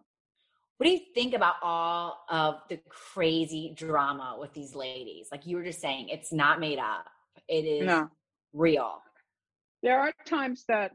What 0.79 0.87
do 0.87 0.93
you 0.93 1.01
think 1.13 1.35
about 1.35 1.57
all 1.61 2.25
of 2.31 2.61
the 2.71 2.79
crazy 2.89 3.75
drama 3.77 4.37
with 4.39 4.53
these 4.55 4.77
ladies? 4.77 5.27
Like 5.33 5.45
you 5.45 5.57
were 5.57 5.65
just 5.65 5.81
saying, 5.81 6.09
it's 6.09 6.33
not 6.33 6.61
made 6.61 6.79
up. 6.79 7.05
It 7.49 7.65
is 7.65 7.85
No. 7.85 8.09
real. 8.53 9.03
There 9.83 9.99
are 9.99 10.13
times 10.25 10.65
that 10.69 10.93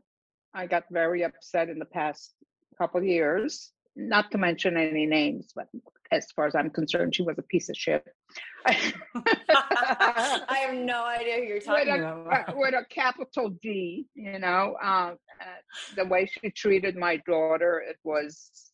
I 0.54 0.68
got 0.68 0.86
very 0.90 1.24
upset 1.24 1.68
in 1.68 1.80
the 1.80 1.86
past 1.86 2.34
couple 2.74 3.04
years. 3.04 3.72
Not 3.96 4.32
to 4.32 4.40
mention 4.40 4.76
any 4.76 5.06
names, 5.06 5.52
but 5.56 5.68
as 6.12 6.32
far 6.32 6.48
as 6.48 6.56
I'm 6.56 6.72
concerned, 6.72 7.16
she 7.16 7.22
was 7.22 7.38
a 7.38 7.44
piece 7.44 7.70
of 7.70 7.76
shit. 7.76 8.04
I 8.66 10.66
have 10.66 10.76
no 10.76 11.06
idea 11.06 11.38
who 11.38 11.44
you're 11.44 11.60
talking 11.60 11.92
with 11.92 12.02
a, 12.02 12.16
about. 12.16 12.50
uh, 12.50 12.54
with 12.56 12.74
a 12.74 12.86
capital 12.90 13.50
D, 13.62 14.08
you 14.16 14.40
know, 14.40 14.76
um, 14.82 15.18
uh, 15.42 15.96
the 15.96 16.06
way 16.06 16.26
she 16.26 16.50
treated 16.50 16.96
my 16.96 17.18
daughter, 17.28 17.84
it 17.88 17.98
was 18.04 18.74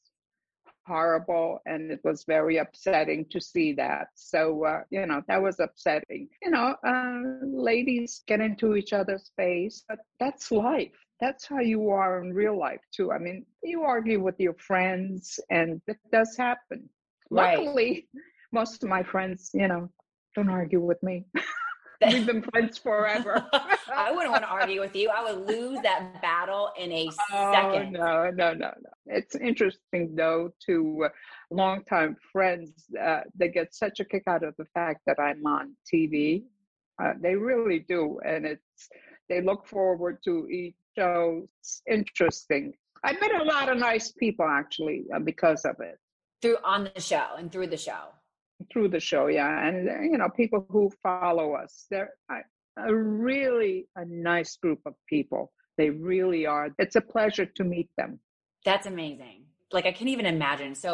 horrible 0.89 1.59
and 1.65 1.91
it 1.91 2.01
was 2.03 2.25
very 2.25 2.57
upsetting 2.57 3.25
to 3.29 3.39
see 3.39 3.73
that. 3.73 4.07
So, 4.15 4.65
uh, 4.65 4.81
you 4.89 5.05
know, 5.05 5.21
that 5.27 5.41
was 5.41 5.59
upsetting. 5.59 6.27
You 6.41 6.51
know, 6.51 6.75
uh, 6.85 7.21
ladies 7.43 8.23
get 8.27 8.41
into 8.41 8.75
each 8.75 8.91
other's 8.91 9.31
face, 9.37 9.83
but 9.87 9.99
that's 10.19 10.51
life. 10.51 10.97
That's 11.19 11.45
how 11.45 11.59
you 11.59 11.89
are 11.89 12.21
in 12.21 12.33
real 12.33 12.57
life, 12.57 12.81
too. 12.93 13.11
I 13.11 13.17
mean, 13.17 13.45
you 13.63 13.83
argue 13.83 14.21
with 14.21 14.39
your 14.39 14.53
friends, 14.55 15.39
and 15.49 15.81
it 15.87 15.97
does 16.11 16.35
happen. 16.37 16.89
Right. 17.29 17.57
Luckily, 17.59 18.07
most 18.51 18.83
of 18.83 18.89
my 18.89 19.03
friends, 19.03 19.51
you 19.53 19.67
know, 19.67 19.89
don't 20.35 20.49
argue 20.49 20.79
with 20.79 21.01
me. 21.03 21.25
We've 22.07 22.25
been 22.25 22.41
friends 22.41 22.77
forever. 22.77 23.45
I 23.93 24.11
wouldn't 24.11 24.31
want 24.31 24.43
to 24.43 24.49
argue 24.49 24.79
with 24.79 24.95
you. 24.95 25.09
I 25.09 25.21
would 25.33 25.45
lose 25.47 25.81
that 25.81 26.21
battle 26.21 26.69
in 26.77 26.91
a 26.93 27.09
Oh 27.33 27.51
second. 27.51 27.91
no, 27.91 28.29
no, 28.31 28.53
no, 28.53 28.71
no! 28.81 28.89
It's 29.07 29.35
interesting 29.35 30.15
though 30.15 30.53
to 30.67 31.07
uh, 31.07 31.09
longtime 31.51 32.15
friends. 32.31 32.85
Uh, 32.99 33.21
they 33.35 33.49
get 33.49 33.75
such 33.75 33.99
a 33.99 34.05
kick 34.05 34.23
out 34.27 34.43
of 34.43 34.55
the 34.57 34.65
fact 34.73 35.01
that 35.07 35.19
I'm 35.19 35.45
on 35.45 35.75
TV. 35.93 36.43
Uh, 37.03 37.13
they 37.19 37.35
really 37.35 37.79
do, 37.79 38.17
and 38.25 38.45
it's 38.45 38.87
they 39.27 39.41
look 39.41 39.67
forward 39.67 40.19
to 40.23 40.47
each 40.47 40.75
show. 41.03 41.47
It's 41.61 41.81
interesting. 41.89 42.73
I 43.03 43.13
met 43.13 43.33
a 43.41 43.43
lot 43.43 43.69
of 43.71 43.77
nice 43.77 44.11
people 44.11 44.45
actually 44.45 45.05
uh, 45.15 45.19
because 45.19 45.63
of 45.65 45.75
it 45.79 45.97
Through 46.41 46.57
on 46.65 46.89
the 46.95 47.01
show 47.01 47.27
and 47.37 47.51
through 47.51 47.67
the 47.67 47.77
show. 47.77 48.03
through 48.71 48.89
the 48.89 48.99
show. 48.99 49.27
Yeah, 49.27 49.51
and 49.67 49.77
you 50.11 50.17
know 50.19 50.29
people 50.43 50.65
who 50.73 50.83
follow 51.01 51.47
us. 51.63 51.71
They're 51.91 52.11
I, 52.29 52.39
a 52.77 52.93
really 52.93 53.87
a 53.95 54.03
nice 54.05 54.57
group 54.63 54.81
of 54.85 54.93
people. 55.07 55.43
They 55.77 55.89
really 56.11 56.43
are. 56.45 56.65
It's 56.83 56.97
a 56.97 57.05
pleasure 57.15 57.45
to 57.57 57.63
meet 57.63 57.89
them. 57.99 58.11
That's 58.65 58.87
amazing. 58.95 59.37
Like 59.71 59.85
I 59.85 59.93
can't 59.97 60.09
even 60.09 60.25
imagine. 60.25 60.75
So, 60.75 60.91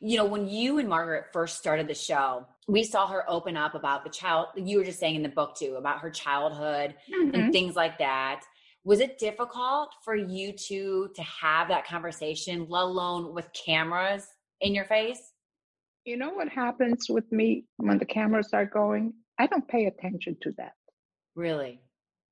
you 0.00 0.16
know, 0.18 0.26
when 0.34 0.44
you 0.48 0.78
and 0.80 0.88
Margaret 0.88 1.24
first 1.32 1.54
started 1.58 1.86
the 1.88 1.94
show, 2.10 2.46
we 2.68 2.84
saw 2.84 3.02
her 3.14 3.22
open 3.36 3.56
up 3.64 3.74
about 3.74 4.04
the 4.06 4.10
child 4.20 4.46
you 4.54 4.78
were 4.78 4.84
just 4.90 5.00
saying 5.00 5.16
in 5.20 5.24
the 5.28 5.34
book 5.40 5.56
too, 5.60 5.72
about 5.82 5.98
her 6.04 6.10
childhood 6.24 6.94
Mhm. 7.12 7.34
and 7.34 7.52
things 7.56 7.74
like 7.82 7.96
that. 7.98 8.40
Was 8.84 9.00
it 9.00 9.18
difficult 9.18 9.90
for 10.04 10.14
you 10.14 10.52
two 10.52 11.10
to 11.14 11.22
have 11.22 11.68
that 11.68 11.86
conversation, 11.86 12.66
let 12.68 12.84
alone 12.84 13.34
with 13.34 13.48
cameras 13.52 14.26
in 14.60 14.74
your 14.74 14.84
face? 14.84 15.32
You 16.04 16.16
know 16.16 16.30
what 16.30 16.48
happens 16.48 17.06
with 17.08 17.30
me 17.30 17.64
when 17.76 17.98
the 17.98 18.06
cameras 18.06 18.50
are 18.52 18.64
going? 18.64 19.12
I 19.38 19.46
don't 19.46 19.68
pay 19.68 19.86
attention 19.86 20.36
to 20.42 20.52
that. 20.56 20.72
Really? 21.34 21.80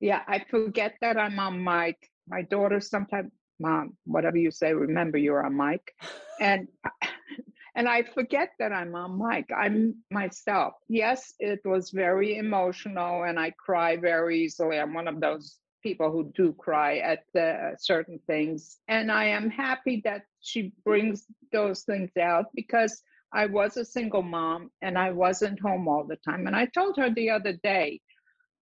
Yeah, 0.01 0.23
I 0.27 0.45
forget 0.51 0.95
that 1.01 1.19
I'm 1.19 1.39
on 1.39 1.63
mic. 1.63 1.97
My 2.29 2.43
daughter 2.43 2.81
sometimes, 2.81 3.31
mom, 3.61 3.97
whatever 4.05 4.37
you 4.37 4.51
say, 4.51 4.73
remember 4.73 5.19
you're 5.19 5.45
on 5.45 5.57
mic. 5.57 5.93
And 6.41 6.69
and 7.77 7.89
I 7.89 8.03
forget 8.03 8.51
that 8.59 8.73
I'm 8.73 8.95
on 8.95 9.19
mic. 9.19 9.51
I'm 9.57 9.97
myself. 10.11 10.75
Yes, 10.89 11.35
it 11.39 11.61
was 11.65 11.91
very 11.91 12.39
emotional 12.39 13.25
and 13.25 13.39
I 13.39 13.51
cry 13.51 13.97
very 13.97 14.43
easily. 14.43 14.79
I'm 14.79 14.95
one 14.95 15.09
of 15.09 15.21
those 15.21 15.59
people 15.89 16.11
who 16.11 16.33
do 16.35 16.53
cry 16.67 16.93
at 17.13 17.23
uh, 17.41 17.77
certain 17.79 18.19
things. 18.27 18.79
And 18.89 19.07
I 19.23 19.27
am 19.39 19.49
happy 19.51 20.03
that 20.05 20.23
she 20.41 20.73
brings 20.85 21.27
those 21.53 21.83
things 21.83 22.11
out 22.21 22.47
because 22.55 23.03
I 23.33 23.47
was 23.47 23.77
a 23.77 23.85
single 23.85 24.23
mom 24.23 24.71
and 24.83 24.99
I 24.99 25.11
wasn't 25.13 25.61
home 25.61 25.87
all 25.87 26.05
the 26.05 26.21
time. 26.29 26.49
And 26.49 26.57
I 26.57 26.67
told 26.67 26.97
her 26.97 27.09
the 27.11 27.31
other 27.31 27.55
day 27.63 28.01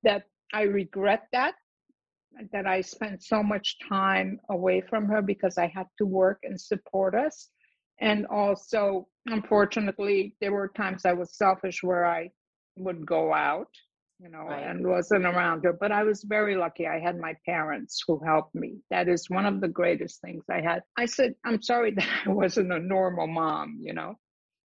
that 0.02 0.24
I 0.52 0.62
regret 0.62 1.22
that, 1.32 1.54
that 2.52 2.66
I 2.66 2.82
spent 2.82 3.22
so 3.22 3.42
much 3.42 3.78
time 3.88 4.38
away 4.50 4.82
from 4.90 5.06
her 5.06 5.22
because 5.22 5.56
I 5.56 5.68
had 5.78 5.88
to 5.98 6.06
work 6.06 6.40
and 6.42 6.60
support 6.60 7.14
us. 7.14 7.48
And 8.00 8.26
also, 8.26 9.08
unfortunately, 9.26 10.36
there 10.42 10.52
were 10.52 10.68
times 10.68 11.06
I 11.06 11.14
was 11.14 11.38
selfish 11.38 11.82
where 11.82 12.04
I 12.04 12.30
would 12.76 13.06
go 13.06 13.32
out, 13.32 13.72
you 14.20 14.28
know, 14.28 14.40
Right. 14.46 14.62
and 14.64 14.86
wasn't 14.86 15.24
around 15.26 15.64
her. 15.64 15.72
But 15.72 15.92
I 15.92 16.02
was 16.04 16.22
very 16.22 16.56
lucky. 16.56 16.86
I 16.86 16.98
had 17.00 17.18
my 17.18 17.34
parents 17.44 18.02
who 18.06 18.18
helped 18.24 18.54
me. 18.54 18.78
That 18.90 19.08
is 19.08 19.28
one 19.28 19.46
of 19.46 19.60
the 19.60 19.68
greatest 19.68 20.20
things 20.20 20.44
I 20.50 20.60
had. 20.60 20.82
I 20.96 21.06
said, 21.06 21.34
I'm 21.44 21.60
sorry 21.62 21.90
that 21.96 22.08
I 22.26 22.30
wasn't 22.30 22.72
a 22.72 22.78
normal 22.78 23.26
mom, 23.26 23.78
you 23.80 23.92
know. 23.92 24.14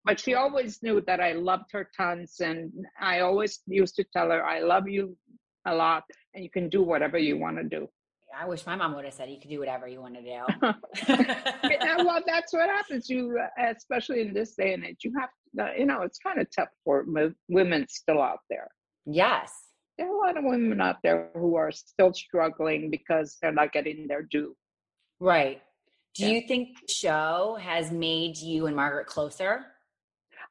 But 0.05 0.19
she 0.19 0.33
always 0.35 0.81
knew 0.81 1.01
that 1.07 1.19
I 1.19 1.33
loved 1.33 1.71
her 1.73 1.89
tons. 1.97 2.39
And 2.39 2.71
I 2.99 3.19
always 3.19 3.59
used 3.67 3.95
to 3.95 4.05
tell 4.15 4.29
her, 4.31 4.43
I 4.45 4.59
love 4.59 4.87
you 4.87 5.17
a 5.65 5.75
lot 5.75 6.03
and 6.33 6.43
you 6.43 6.49
can 6.49 6.69
do 6.69 6.81
whatever 6.81 7.17
you 7.17 7.37
want 7.37 7.57
to 7.57 7.63
do. 7.63 7.87
I 8.39 8.45
wish 8.47 8.65
my 8.65 8.75
mom 8.75 8.95
would 8.95 9.03
have 9.05 9.13
said 9.13 9.29
you 9.29 9.39
could 9.41 9.49
do 9.49 9.59
whatever 9.59 9.87
you 9.87 9.99
want 10.01 10.15
to 10.15 10.21
do. 10.21 10.73
Yeah, 11.69 11.97
well, 12.03 12.21
that's 12.25 12.53
what 12.53 12.69
happens. 12.69 13.09
You, 13.09 13.39
especially 13.59 14.21
in 14.21 14.33
this 14.33 14.53
day 14.53 14.73
and 14.73 14.85
age, 14.85 14.99
you 15.03 15.11
have, 15.19 15.71
you 15.77 15.85
know, 15.85 16.03
it's 16.03 16.19
kind 16.19 16.39
of 16.39 16.47
tough 16.55 16.69
for 16.85 17.05
women 17.49 17.85
still 17.89 18.21
out 18.21 18.39
there. 18.49 18.67
Yes. 19.13 19.51
there 19.97 20.07
are 20.07 20.15
a 20.15 20.17
lot 20.25 20.37
of 20.37 20.43
women 20.45 20.79
out 20.79 20.95
there 21.03 21.29
who 21.33 21.55
are 21.55 21.71
still 21.71 22.13
struggling 22.13 22.89
because 22.89 23.37
they're 23.41 23.51
not 23.51 23.73
getting 23.73 24.07
their 24.07 24.21
due. 24.23 24.55
Right. 25.19 25.61
Do 26.15 26.23
Yeah. 26.25 26.29
you 26.35 26.47
think 26.47 26.79
the 26.79 26.93
show 26.93 27.57
has 27.59 27.91
made 27.91 28.37
you 28.37 28.67
and 28.67 28.75
Margaret 28.75 29.07
closer? 29.07 29.65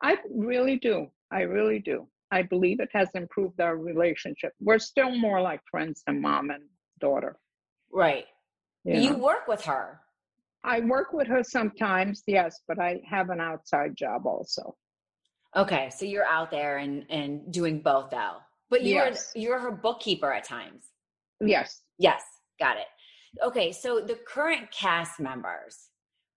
I 0.02 0.18
really 0.30 0.76
do. 0.78 1.10
I 1.30 1.42
really 1.42 1.78
do. 1.78 2.06
I 2.30 2.42
believe 2.42 2.78
it 2.80 2.90
has 2.92 3.08
improved 3.14 3.58
our 3.60 3.76
relationship. 3.76 4.52
We're 4.60 4.78
still 4.78 5.16
more 5.16 5.40
like 5.40 5.60
friends 5.70 6.02
than 6.06 6.20
mom 6.20 6.50
and 6.50 6.64
daughter. 7.00 7.38
Right. 7.90 8.26
You, 8.84 9.00
You 9.00 9.16
work 9.16 9.48
with 9.48 9.64
her. 9.64 10.00
I 10.62 10.80
work 10.80 11.12
with 11.14 11.26
her 11.28 11.42
sometimes, 11.42 12.22
yes, 12.26 12.60
but 12.68 12.78
I 12.78 13.00
have 13.08 13.30
an 13.30 13.40
outside 13.40 13.96
job 13.96 14.26
also. 14.26 14.76
Okay, 15.56 15.88
so 15.90 16.04
you're 16.04 16.26
out 16.26 16.50
there 16.50 16.76
and 16.76 17.06
and 17.10 17.50
doing 17.50 17.80
both 17.80 18.10
though. 18.10 18.36
But 18.70 18.84
you're 18.84 19.06
Yes. 19.06 19.32
you're 19.34 19.58
her 19.58 19.70
bookkeeper 19.70 20.32
at 20.32 20.44
times. 20.44 20.88
Yes. 21.40 21.82
Yes, 21.98 22.22
got 22.58 22.76
it. 22.76 22.86
Okay, 23.42 23.72
so 23.72 24.00
the 24.00 24.16
current 24.26 24.70
cast 24.70 25.20
members, 25.20 25.90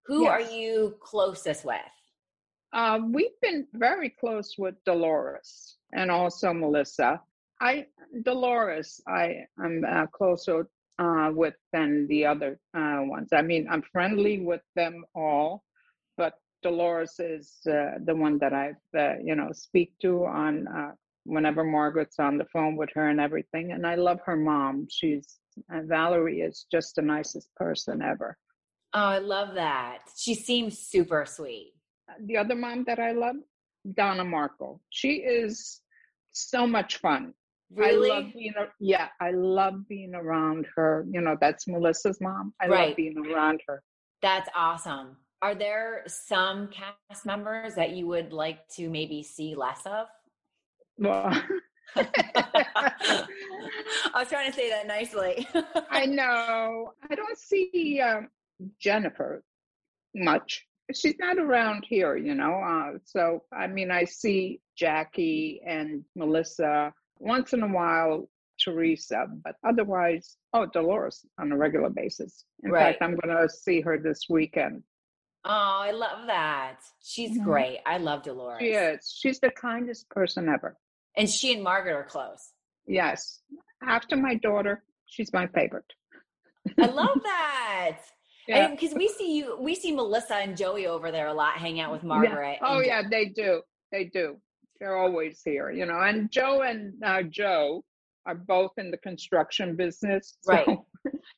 who 0.06 0.26
are 0.28 0.42
you 0.42 0.98
closest 1.02 1.66
with? 1.66 1.78
Uh, 2.74 3.00
we've 3.12 3.40
been 3.42 3.68
very 3.74 4.10
close 4.10 4.58
with 4.58 4.76
Dolores 4.86 5.78
and 5.94 6.10
also 6.10 6.54
Melissa. 6.54 7.22
I 7.60 7.88
Dolores, 8.24 9.02
I 9.08 9.46
am 9.64 9.84
uh, 9.88 10.08
closer 10.08 10.68
uh, 11.00 11.32
with 11.34 11.56
than 11.74 12.08
the 12.08 12.26
other 12.26 12.60
uh, 12.74 13.00
ones. 13.02 13.30
I 13.34 13.42
mean, 13.42 13.68
I'm 13.70 13.82
friendly 13.82 14.40
with 14.40 14.62
them 14.76 15.04
all, 15.16 15.64
but 16.18 16.36
Dolores 16.64 17.20
is 17.20 17.60
uh, 17.68 18.00
the 18.06 18.16
one 18.16 18.38
that 18.40 18.54
I, 18.54 18.74
uh, 18.98 19.16
you 19.24 19.36
know, 19.36 19.52
speak 19.52 19.94
to 20.02 20.26
on 20.26 20.68
uh, 20.68 20.92
whenever 21.26 21.64
Margaret's 21.64 22.20
on 22.20 22.38
the 22.38 22.46
phone 22.46 22.76
with 22.76 22.90
her 22.96 23.10
and 23.10 23.20
everything. 23.20 23.72
And 23.72 23.86
I 23.86 23.96
love 23.96 24.20
her 24.26 24.36
mom. 24.36 24.88
She's 24.90 25.38
uh, 25.74 25.82
Valerie 25.84 26.42
is 26.42 26.66
just 26.72 26.96
the 26.96 27.02
nicest 27.02 27.54
person 27.56 28.02
ever. 28.02 28.38
Oh, 28.94 29.00
I 29.00 29.18
love 29.20 29.56
that. 29.56 30.00
She 30.18 30.34
seems 30.34 30.80
super 30.80 31.26
sweet. 31.26 31.74
the 32.26 32.38
other 32.38 32.56
mom 32.56 32.84
that 32.86 33.00
I 33.00 33.12
love, 33.12 33.36
Donna 33.96 34.24
Marco. 34.24 34.80
She 34.90 35.16
is 35.16 35.82
so 36.34 36.66
much 36.68 36.98
fun. 36.98 37.34
Really? 37.74 38.12
I 38.12 38.16
love 38.16 38.34
being 38.34 38.54
yeah, 38.82 39.08
I 39.22 39.32
love 39.32 39.88
being 39.88 40.14
around 40.14 40.68
her. 40.76 41.06
You 41.10 41.22
know, 41.22 41.38
that's 41.40 41.68
Melissa's 41.68 42.20
mom. 42.20 42.54
I 42.62 42.68
Right. 42.68 42.88
love 42.90 42.98
being 42.98 43.18
around 43.18 43.62
her. 43.68 43.82
That's 44.22 44.50
awesome. 44.56 45.16
Are 45.42 45.56
there 45.56 46.04
some 46.08 46.68
cast 46.70 47.26
members 47.26 47.74
that 47.76 47.92
you 47.92 48.08
would 48.08 48.32
like 48.34 48.68
to 48.76 48.90
maybe 48.90 49.24
see 49.24 49.56
less 49.56 49.82
of? 49.86 50.08
Well, 51.02 51.34
I 51.96 53.26
was 54.16 54.30
trying 54.30 54.50
to 54.50 54.56
say 54.56 54.70
that 54.70 54.88
nicely. 54.88 55.48
I 55.90 56.06
know. 56.06 56.94
I 57.10 57.16
don't 57.16 57.38
see 57.38 58.00
um, 58.02 58.30
Jennifer 58.80 59.44
much. 60.16 60.66
She's 60.94 61.16
not 61.20 61.38
around 61.38 61.86
here, 61.88 62.16
you 62.18 62.36
know. 62.36 62.54
Uh, 62.54 62.98
so, 63.06 63.44
I 63.54 63.68
mean, 63.68 63.92
I 63.92 64.04
see 64.06 64.62
Jackie 64.78 65.62
and 65.66 66.04
Melissa 66.16 66.94
once 67.20 67.54
in 67.54 67.64
a 67.64 67.68
while, 67.68 68.30
Teresa, 68.64 69.26
but 69.44 69.56
otherwise, 69.68 70.38
oh, 70.54 70.66
Dolores 70.68 71.26
on 71.40 71.52
a 71.52 71.58
regular 71.58 71.90
basis. 71.90 72.46
In 72.64 72.72
Right. 72.72 72.92
fact, 72.92 73.02
I'm 73.02 73.16
going 73.16 73.36
to 73.36 73.50
see 73.50 73.82
her 73.82 73.98
this 73.98 74.26
weekend. 74.30 74.84
Oh, 75.46 75.50
I 75.82 75.92
love 75.92 76.28
that. 76.28 76.82
She's 77.02 77.40
Mhm. 77.40 77.44
great. 77.44 77.80
I 77.86 77.98
love 77.98 78.22
Dolores. 78.24 78.60
She 78.62 78.74
is. 78.74 79.12
She's 79.20 79.40
the 79.40 79.50
kindest 79.52 80.08
person 80.10 80.48
ever. 80.50 80.78
And 81.18 81.30
she 81.30 81.54
and 81.54 81.64
Margaret 81.64 81.94
are 81.94 82.04
close. 82.04 82.52
Yes. 82.88 83.42
After 83.84 84.16
my 84.16 84.36
daughter, 84.36 84.84
she's 85.08 85.32
my 85.34 85.48
favorite. 85.48 85.86
I 86.80 86.88
love 86.88 87.20
that. 87.24 87.98
Yeah. 88.48 88.72
Because 88.72 88.94
we 88.96 89.08
see 89.08 89.38
you, 89.38 89.56
we 89.62 89.76
see 89.76 89.92
Melissa 89.96 90.36
and 90.36 90.58
Joey 90.58 90.88
over 90.88 91.12
there 91.12 91.28
a 91.28 91.34
lot, 91.34 91.54
hang 91.58 91.80
out 91.80 91.92
with 91.92 92.04
Margaret. 92.04 92.58
Oh 92.64 92.78
and- 92.78 92.86
yeah, 92.88 93.02
they 93.10 93.26
do. 93.26 93.62
They 93.92 94.06
do. 94.06 94.38
They're 94.80 94.98
always 94.98 95.42
here, 95.46 95.70
you 95.70 95.86
know. 95.86 96.00
And 96.02 96.30
Joe 96.32 96.62
and 96.64 96.94
uh, 97.06 97.22
Joe 97.22 97.86
are 98.26 98.34
both 98.36 98.72
in 98.78 98.90
the 98.90 98.98
construction 98.98 99.76
business, 99.76 100.36
so 100.42 100.54
Right. 100.54 100.78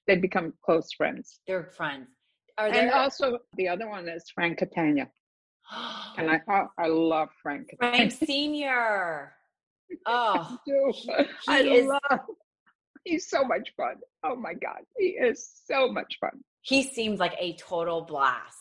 they 0.08 0.16
become 0.16 0.54
close 0.66 0.94
friends. 0.94 1.42
They're 1.46 1.66
friends. 1.76 2.08
Are 2.58 2.68
And 2.70 2.90
also, 2.90 3.40
the 3.58 3.68
other 3.68 3.88
one 3.90 4.08
is 4.08 4.24
Frank 4.34 4.60
Catania, 4.60 5.10
and 6.18 6.32
I 6.32 6.42
oh, 6.50 6.68
I 6.80 6.88
love 6.88 7.30
Frank. 7.44 7.68
Frank 7.78 8.12
Senior? 8.26 9.34
Oh, 10.06 10.58
I 11.48 11.62
is- 11.62 11.88
love. 11.88 12.20
He's 13.06 13.30
so 13.30 13.44
much 13.44 13.74
fun. 13.76 13.96
Oh 14.24 14.36
my 14.36 14.54
God, 14.54 14.80
he 14.98 15.08
is 15.08 15.50
so 15.66 15.92
much 15.92 16.18
fun. 16.22 16.42
he 16.62 16.84
seems 16.84 17.20
like 17.20 17.34
a 17.38 17.56
total 17.58 18.06
blast. 18.06 18.58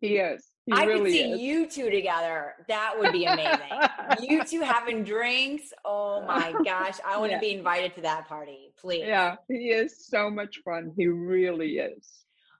He 0.00 0.16
is. 0.16 0.44
He 0.66 0.72
I 0.72 0.84
really 0.84 1.04
could 1.04 1.12
see 1.12 1.30
is. 1.32 1.40
you 1.40 1.66
two 1.66 1.90
together. 1.90 2.52
That 2.68 2.94
would 2.98 3.12
be 3.12 3.24
amazing. 3.24 3.70
you 4.20 4.44
two 4.44 4.60
having 4.60 5.02
drinks. 5.02 5.72
Oh 5.84 6.22
my 6.26 6.52
gosh. 6.64 6.96
I 7.06 7.18
want 7.18 7.32
to 7.32 7.38
be 7.38 7.52
invited 7.54 7.94
to 7.94 8.00
that 8.02 8.28
party, 8.28 8.72
please. 8.78 9.04
Yeah, 9.06 9.36
he 9.48 9.70
is 9.70 10.06
so 10.06 10.28
much 10.30 10.58
fun. 10.64 10.92
He 10.96 11.06
really 11.06 11.78
is. 11.78 12.06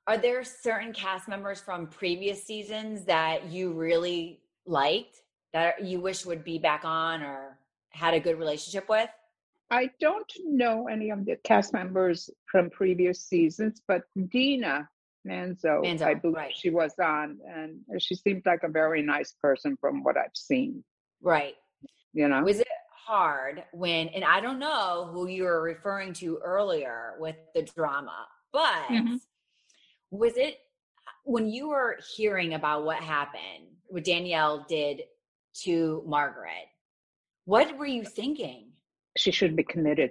Are 0.07 0.17
there 0.17 0.43
certain 0.43 0.93
cast 0.93 1.29
members 1.29 1.61
from 1.61 1.87
previous 1.89 2.45
seasons 2.45 3.05
that 3.05 3.51
you 3.51 3.73
really 3.73 4.41
liked 4.67 5.21
that 5.53 5.85
you 5.85 6.01
wish 6.01 6.25
would 6.25 6.45
be 6.45 6.59
back 6.59 6.85
on 6.85 7.23
or 7.23 7.59
had 7.91 8.15
a 8.15 8.21
good 8.21 8.39
relationship 8.39 8.89
with? 8.89 9.09
I 9.71 9.91
don't 10.01 10.31
know 10.45 10.89
any 10.89 11.11
of 11.11 11.25
the 11.27 11.37
cast 11.45 11.73
members 11.73 12.31
from 12.51 12.71
previous 12.71 13.21
seasons, 13.21 13.83
but 13.87 14.03
Dina 14.29 14.89
Manzo, 15.27 15.83
Manzo, 15.85 16.03
I 16.03 16.15
believe 16.15 16.37
right. 16.37 16.57
she 16.57 16.71
was 16.71 16.95
on, 16.99 17.39
and 17.47 17.81
she 18.01 18.15
seemed 18.15 18.47
like 18.47 18.63
a 18.63 18.69
very 18.69 19.03
nice 19.03 19.33
person 19.33 19.77
from 19.81 20.03
what 20.03 20.17
I've 20.17 20.35
seen. 20.35 20.83
Right. 21.21 21.55
You 22.15 22.29
know, 22.29 22.43
Was 22.43 22.61
it 22.61 22.69
hard 22.91 23.65
when, 23.73 24.09
and 24.09 24.25
I 24.25 24.41
don't 24.41 24.59
know 24.59 25.11
who 25.13 25.29
you 25.29 25.45
were 25.45 25.63
referring 25.63 26.15
to 26.15 26.39
earlier 26.43 27.17
with 27.19 27.37
the 27.55 27.63
drama, 27.63 28.27
but 28.53 28.89
Mhm. 28.89 29.21
was 30.11 30.37
it 30.37 30.59
when 31.25 31.49
you 31.49 31.69
were 31.69 31.99
hearing 32.17 32.55
about 32.55 32.85
what 32.85 33.03
happened, 33.03 33.77
what 33.89 34.05
Danielle 34.05 34.65
did 34.69 35.03
to 35.65 36.03
Margaret? 36.07 36.69
What 37.49 37.79
were 37.79 37.87
you 37.87 38.05
thinking? 38.05 38.73
she 39.17 39.31
should 39.31 39.57
be 39.57 39.63
committed. 39.63 40.11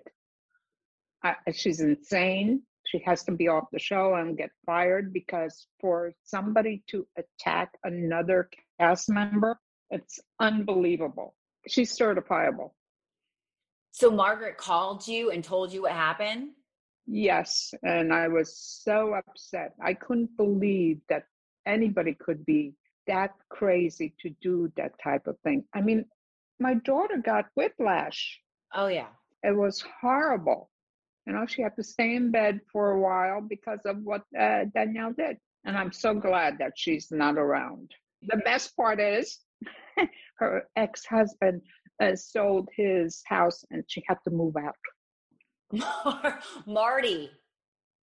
I, 1.24 1.36
she's 1.54 1.82
insane. 1.82 2.64
She 2.88 3.00
has 3.06 3.24
to 3.26 3.32
be 3.32 3.48
off 3.48 3.66
the 3.72 3.78
show 3.78 4.16
and 4.16 4.36
get 4.36 4.50
fired 4.66 5.14
because 5.14 5.68
for 5.80 6.14
somebody 6.24 6.84
to 6.88 7.06
attack 7.16 7.70
another 7.84 8.50
cast 8.80 9.12
member, 9.12 9.60
it's 9.92 10.20
unbelievable. 10.40 11.36
She's 11.68 11.96
certifiable. 11.96 12.72
So 13.92 14.10
Margaret 14.10 14.58
called 14.58 15.08
you 15.08 15.30
and 15.30 15.44
told 15.44 15.72
you 15.72 15.84
what 15.84 15.92
happened? 15.92 16.50
Yes, 17.06 17.72
and 17.84 18.12
I 18.12 18.30
was 18.30 18.58
so 18.58 19.14
upset. 19.14 19.74
I 19.80 19.94
couldn't 19.94 20.36
believe 20.38 21.02
that 21.08 21.26
anybody 21.68 22.16
could 22.20 22.44
be 22.48 22.74
that 23.06 23.36
crazy 23.50 24.16
to 24.22 24.32
do 24.42 24.72
that 24.76 24.94
type 25.04 25.28
of 25.28 25.38
thing. 25.44 25.66
I 25.76 25.82
mean, 25.82 26.06
my 26.60 26.76
daughter 26.76 27.18
got 27.24 27.46
whiplash. 27.56 28.40
Oh 28.74 28.88
yeah. 28.88 29.08
It 29.44 29.56
was 29.56 29.84
horrible. 30.02 30.70
You 31.26 31.34
know, 31.34 31.46
she 31.46 31.62
had 31.62 31.76
to 31.76 31.84
stay 31.84 32.16
in 32.16 32.32
bed 32.32 32.62
for 32.72 32.92
a 32.92 33.00
while 33.00 33.42
because 33.42 33.80
of 33.86 33.98
what 34.04 34.24
uh, 34.40 34.66
Danielle 34.74 35.14
did. 35.14 35.38
And 35.66 35.78
I'm 35.78 35.92
so 35.92 36.14
glad 36.14 36.58
that 36.60 36.74
she's 36.76 37.12
not 37.12 37.38
around. 37.38 37.92
The 38.24 38.38
best 38.38 38.76
part 38.78 39.00
is 39.00 39.40
her 40.38 40.64
ex 40.76 41.06
husband 41.06 41.62
uh, 42.02 42.16
sold 42.16 42.70
his 42.76 43.22
house 43.26 43.64
and 43.72 43.84
she 43.88 44.04
had 44.08 44.18
to 44.24 44.32
move 44.32 44.56
out. 44.58 44.76
Marty. 46.66 47.30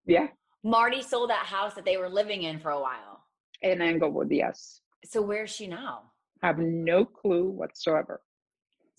Yeah, 0.06 0.28
Marty 0.64 1.02
sold 1.02 1.30
that 1.30 1.46
house 1.46 1.74
that 1.74 1.84
they 1.84 1.96
were 1.96 2.08
living 2.08 2.42
in 2.42 2.58
for 2.58 2.70
a 2.70 2.80
while. 2.80 3.24
in 3.62 3.80
Englewood, 3.80 4.30
yes. 4.30 4.80
So 5.04 5.22
where's 5.22 5.50
she 5.50 5.66
now? 5.66 6.12
I 6.42 6.48
have 6.48 6.58
no 6.58 7.04
clue 7.04 7.48
whatsoever. 7.48 8.20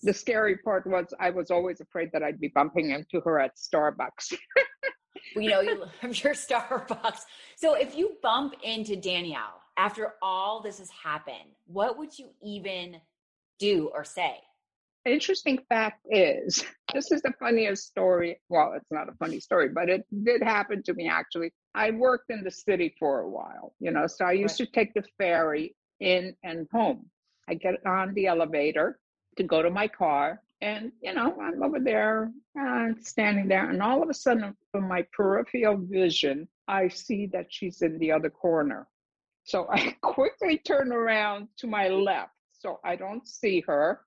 The 0.02 0.14
scary 0.14 0.56
part 0.56 0.86
was 0.86 1.12
I 1.18 1.30
was 1.30 1.50
always 1.50 1.80
afraid 1.80 2.10
that 2.12 2.22
I'd 2.22 2.40
be 2.40 2.48
bumping 2.48 2.90
into 2.90 3.20
her 3.22 3.38
at 3.40 3.56
Starbucks. 3.56 4.34
Well, 5.34 5.44
you 5.44 5.50
know, 5.50 5.60
you 5.60 5.78
love 5.80 6.24
your 6.24 6.34
Starbucks. 6.34 7.20
So 7.56 7.74
if 7.74 7.96
you 7.96 8.16
bump 8.22 8.54
into 8.62 8.96
Danielle 8.96 9.60
after 9.76 10.14
all 10.22 10.60
this 10.60 10.78
has 10.78 10.90
happened, 10.90 11.54
what 11.66 11.98
would 11.98 12.18
you 12.18 12.30
even 12.42 12.96
do 13.58 13.90
or 13.94 14.04
say? 14.04 14.38
Interesting 15.06 15.58
fact 15.68 16.04
is, 16.10 16.64
this 16.94 17.10
is 17.10 17.22
the 17.22 17.32
funniest 17.38 17.86
story. 17.86 18.40
Well, 18.48 18.72
it's 18.76 18.90
not 18.90 19.08
a 19.08 19.12
funny 19.12 19.40
story, 19.40 19.68
but 19.68 19.88
it 19.88 20.04
did 20.24 20.42
happen 20.42 20.82
to 20.84 20.94
me 20.94 21.08
actually. 21.08 21.52
I 21.74 21.92
worked 21.92 22.30
in 22.30 22.42
the 22.42 22.50
city 22.50 22.94
for 22.98 23.20
a 23.20 23.28
while, 23.28 23.74
you 23.78 23.92
know, 23.92 24.06
so 24.06 24.24
I 24.24 24.32
used 24.32 24.56
to 24.58 24.66
take 24.66 24.92
the 24.94 25.04
ferry 25.18 25.74
in 26.00 26.34
and 26.42 26.66
home. 26.72 27.06
I 27.48 27.54
get 27.54 27.74
on 27.86 28.14
the 28.14 28.26
elevator 28.26 28.98
to 29.40 29.46
go 29.46 29.62
to 29.62 29.70
my 29.70 29.88
car, 29.88 30.42
And, 30.60 30.92
you 31.02 31.14
know, 31.14 31.34
I'm 31.40 31.62
over 31.62 31.80
there 31.80 32.30
and 32.54 32.94
uh, 32.94 33.00
standing 33.00 33.48
there. 33.48 33.70
And 33.70 33.82
all 33.82 34.02
of 34.02 34.10
a 34.10 34.14
sudden, 34.14 34.54
from 34.70 34.86
my 34.86 35.06
peripheral 35.16 35.78
vision, 35.78 36.46
I 36.68 36.88
see 36.88 37.26
that 37.32 37.46
she's 37.48 37.80
in 37.80 37.98
the 37.98 38.12
other 38.12 38.28
corner. 38.28 38.86
So 39.44 39.66
I 39.72 39.96
quickly 40.02 40.58
turn 40.58 40.92
around 40.92 41.48
to 41.58 41.66
my 41.66 41.88
left. 41.88 42.32
So 42.52 42.78
I 42.84 42.96
don't 42.96 43.26
see 43.26 43.64
her 43.66 44.02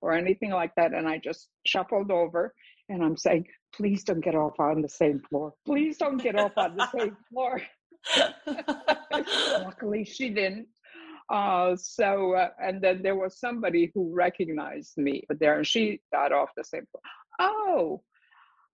or 0.00 0.12
anything 0.12 0.50
like 0.50 0.72
that. 0.76 0.94
And 0.94 1.08
I 1.08 1.18
just 1.18 1.48
shuffled 1.66 2.12
over 2.12 2.54
and 2.88 3.02
I'm 3.02 3.16
saying, 3.16 3.46
please 3.74 4.04
don't 4.04 4.24
get 4.24 4.36
off 4.36 4.60
on 4.60 4.80
the 4.82 4.88
same 4.88 5.20
floor. 5.28 5.54
Please 5.64 5.98
don't 5.98 6.22
get 6.22 6.38
off 6.38 6.52
on 6.56 6.76
the 6.76 6.88
same 6.96 7.16
floor. 7.28 7.60
Luckily, 9.66 10.04
she 10.04 10.28
didn't. 10.28 10.68
Uh, 11.28 11.74
so, 11.76 12.34
uh, 12.34 12.50
and 12.62 12.80
then 12.80 13.02
there 13.02 13.16
was 13.16 13.38
somebody 13.38 13.90
who 13.94 14.14
recognized 14.14 14.96
me 14.96 15.24
there, 15.28 15.56
and 15.56 15.66
she 15.66 16.00
got 16.12 16.32
off 16.32 16.50
the 16.56 16.64
same 16.64 16.84
floor. 16.92 17.02
Oh, 17.38 18.02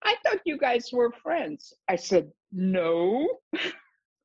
I 0.05 0.17
thought 0.25 0.41
you 0.45 0.59
guys 0.59 0.91
were 0.93 1.11
friends. 1.23 1.73
I 1.89 1.97
said, 1.97 2.31
no. 2.53 3.29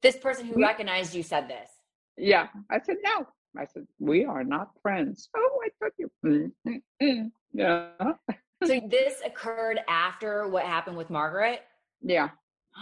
This 0.01 0.17
person 0.17 0.47
who 0.47 0.61
recognized 0.61 1.13
you 1.13 1.23
said 1.23 1.47
this. 1.47 1.69
Yeah. 2.17 2.47
I 2.69 2.79
said, 2.79 2.97
no. 3.03 3.27
I 3.57 3.65
said, 3.65 3.87
we 3.99 4.25
are 4.25 4.43
not 4.43 4.71
friends. 4.81 5.29
Oh, 5.35 5.59
I 5.63 5.69
thought 5.79 5.93
you. 5.97 6.11
Mm, 6.25 6.51
mm, 6.67 6.81
mm. 7.01 7.31
Yeah. 7.53 8.13
so 8.63 8.81
this 8.89 9.21
occurred 9.25 9.79
after 9.87 10.47
what 10.47 10.65
happened 10.65 10.97
with 10.97 11.09
Margaret? 11.09 11.61
Yeah. 12.01 12.29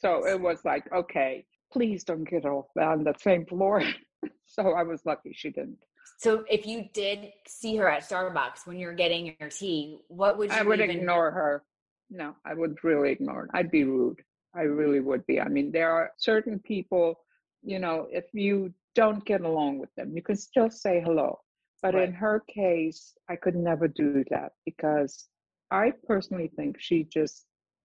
So 0.00 0.26
it 0.26 0.38
was 0.38 0.58
like, 0.66 0.84
okay, 0.92 1.46
please 1.72 2.04
don't 2.04 2.28
get 2.28 2.44
off 2.44 2.66
on 2.78 3.04
the 3.04 3.14
same 3.18 3.46
floor. 3.46 3.82
so 4.46 4.72
I 4.72 4.82
was 4.82 5.04
lucky 5.04 5.32
she 5.34 5.50
didn't. 5.50 5.78
So 6.18 6.44
if 6.48 6.66
you 6.66 6.88
did 6.92 7.32
see 7.46 7.76
her 7.76 7.88
at 7.88 8.08
Starbucks 8.08 8.66
when 8.66 8.78
you're 8.78 8.94
getting 8.94 9.34
your 9.40 9.50
tea, 9.50 9.98
what 10.08 10.38
would 10.38 10.50
you 10.50 10.56
I 10.56 10.62
would 10.62 10.80
even... 10.80 10.96
ignore 10.96 11.30
her. 11.30 11.64
No, 12.10 12.34
I 12.44 12.54
would 12.54 12.82
really 12.84 13.10
ignore 13.10 13.42
her. 13.42 13.50
I'd 13.52 13.70
be 13.70 13.84
rude. 13.84 14.20
I 14.54 14.62
really 14.62 15.00
would 15.00 15.26
be. 15.26 15.40
I 15.40 15.48
mean, 15.48 15.72
there 15.72 15.90
are 15.90 16.12
certain 16.16 16.60
people, 16.60 17.18
you 17.62 17.78
know, 17.78 18.06
if 18.10 18.26
you 18.32 18.72
don't 18.94 19.24
get 19.24 19.40
along 19.40 19.78
with 19.78 19.92
them, 19.96 20.14
you 20.14 20.22
can 20.22 20.36
still 20.36 20.70
say 20.70 21.02
hello. 21.04 21.40
But 21.82 21.94
right. 21.94 22.08
in 22.08 22.14
her 22.14 22.40
case, 22.48 23.14
I 23.28 23.36
could 23.36 23.56
never 23.56 23.88
do 23.88 24.24
that 24.30 24.52
because 24.64 25.26
I 25.70 25.92
personally 26.06 26.50
think 26.54 26.76
she 26.78 27.04
just 27.04 27.44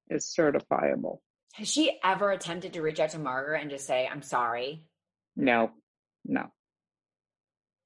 is 0.10 0.34
certifiable. 0.38 1.19
Has 1.54 1.67
she 1.67 1.99
ever 2.04 2.32
attempted 2.32 2.73
to 2.73 2.82
reach 2.82 2.99
out 2.99 3.10
to 3.12 3.19
Margaret 3.19 3.62
and 3.62 3.71
just 3.71 3.88
say, 3.88 4.08
I'm 4.10 4.21
sorry? 4.21 4.84
No, 5.36 5.71
no. 6.30 6.52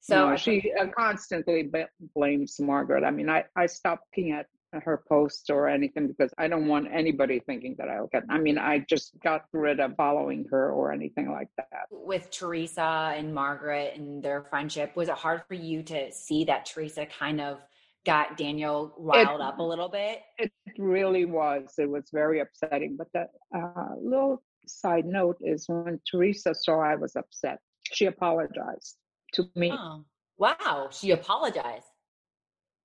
So 0.02 0.30
no, 0.30 0.36
she 0.36 0.74
uh, 0.80 0.88
constantly 0.98 1.64
b- 1.64 1.86
blames 2.14 2.60
Margaret. 2.60 3.06
I 3.06 3.12
mean, 3.12 3.30
I, 3.30 3.46
I 3.56 3.68
stopped 3.68 4.08
looking 4.12 4.34
at 4.34 4.48
her 4.84 5.04
posts 5.08 5.50
or 5.50 5.70
anything 5.70 6.08
because 6.08 6.34
I 6.38 6.48
don't 6.48 6.68
want 6.68 6.88
anybody 6.92 7.40
thinking 7.40 7.76
that 7.78 7.90
I'll 7.90 8.08
get. 8.08 8.24
I 8.30 8.38
mean, 8.38 8.58
I 8.58 8.80
just 8.90 9.12
got 9.24 9.46
rid 9.54 9.80
of 9.80 9.96
following 9.96 10.46
her 10.52 10.72
or 10.72 10.92
anything 10.92 11.32
like 11.32 11.48
that. 11.58 11.86
With 11.90 12.32
Teresa 12.32 13.14
and 13.16 13.34
Margaret 13.34 13.96
and 13.96 14.22
their 14.22 14.44
friendship, 14.44 14.96
was 14.96 15.10
it 15.10 15.16
hard 15.16 15.44
for 15.48 15.54
you 15.54 15.84
to 15.84 16.12
see 16.12 16.44
that 16.46 16.66
Teresa 16.66 17.06
kind 17.06 17.40
of 17.40 17.60
got 18.06 18.36
Danielle 18.36 18.94
riled 18.98 19.40
it, 19.40 19.46
up 19.46 19.60
a 19.60 19.64
little 19.64 19.90
bit? 19.90 20.22
It 20.38 20.52
really 20.78 21.26
was. 21.26 21.76
It 21.78 21.90
was 21.90 22.10
very 22.12 22.42
upsetting. 22.42 22.98
But 22.98 23.08
the 23.14 23.28
uh, 23.58 23.96
little 24.02 24.44
side 24.68 25.06
note 25.06 25.38
is 25.42 25.66
when 25.68 26.00
Teresa 26.10 26.54
saw 26.54 26.80
I 26.80 26.96
was 26.96 27.16
upset, 27.16 27.60
she 27.94 28.06
apologized 28.06 28.96
to 29.34 29.50
me. 29.56 29.72
Oh, 29.72 30.06
wow. 30.38 30.90
She 30.92 31.12
apologized. 31.12 31.86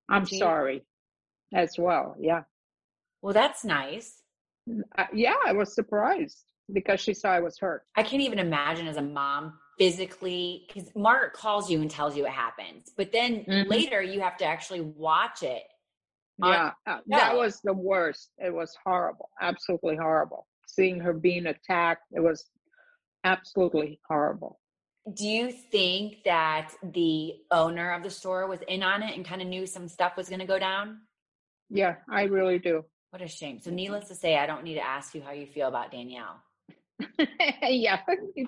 I'm 0.09 0.25
she... 0.25 0.39
sorry 0.39 0.83
as 1.53 1.75
well. 1.77 2.15
Yeah. 2.19 2.43
Well, 3.21 3.33
that's 3.33 3.63
nice. 3.63 4.21
Uh, 4.97 5.05
yeah, 5.13 5.35
I 5.45 5.53
was 5.53 5.73
surprised 5.73 6.37
because 6.71 6.99
she 6.99 7.13
saw 7.13 7.29
I 7.29 7.39
was 7.39 7.57
hurt. 7.57 7.83
I 7.95 8.03
can't 8.03 8.21
even 8.21 8.39
imagine 8.39 8.87
as 8.87 8.97
a 8.97 9.01
mom 9.01 9.53
physically 9.77 10.65
because 10.67 10.89
Margaret 10.95 11.33
calls 11.33 11.69
you 11.69 11.81
and 11.81 11.89
tells 11.89 12.15
you 12.15 12.25
it 12.25 12.31
happens, 12.31 12.91
but 12.95 13.11
then 13.11 13.45
mm-hmm. 13.45 13.69
later 13.69 14.01
you 14.01 14.21
have 14.21 14.37
to 14.37 14.45
actually 14.45 14.81
watch 14.81 15.41
it. 15.41 15.63
Yeah, 16.41 16.71
uh, 16.87 16.99
that 17.07 17.35
was 17.35 17.59
the 17.63 17.73
worst. 17.73 18.29
It 18.37 18.53
was 18.53 18.75
horrible, 18.85 19.29
absolutely 19.41 19.97
horrible. 19.97 20.47
Seeing 20.67 20.99
her 20.99 21.11
being 21.11 21.47
attacked, 21.47 22.03
it 22.11 22.21
was 22.21 22.45
absolutely 23.23 23.99
horrible. 24.07 24.59
Do 25.15 25.27
you 25.27 25.51
think 25.51 26.23
that 26.25 26.71
the 26.83 27.35
owner 27.51 27.93
of 27.93 28.03
the 28.03 28.09
store 28.09 28.47
was 28.47 28.59
in 28.67 28.83
on 28.83 29.01
it 29.01 29.15
and 29.15 29.25
kind 29.25 29.41
of 29.41 29.47
knew 29.47 29.65
some 29.65 29.87
stuff 29.87 30.17
was 30.17 30.29
going 30.29 30.39
to 30.39 30.45
go 30.45 30.59
down? 30.59 30.99
Yeah, 31.69 31.95
I 32.09 32.23
really 32.23 32.59
do. 32.59 32.83
What 33.11 33.21
a 33.21 33.27
shame. 33.27 33.59
So, 33.59 33.71
needless 33.71 34.07
to 34.09 34.15
say, 34.15 34.37
I 34.37 34.45
don't 34.45 34.63
need 34.63 34.75
to 34.75 34.85
ask 34.85 35.15
you 35.15 35.21
how 35.21 35.31
you 35.31 35.47
feel 35.47 35.67
about 35.67 35.91
Danielle. 35.91 36.41
yeah, 37.63 38.01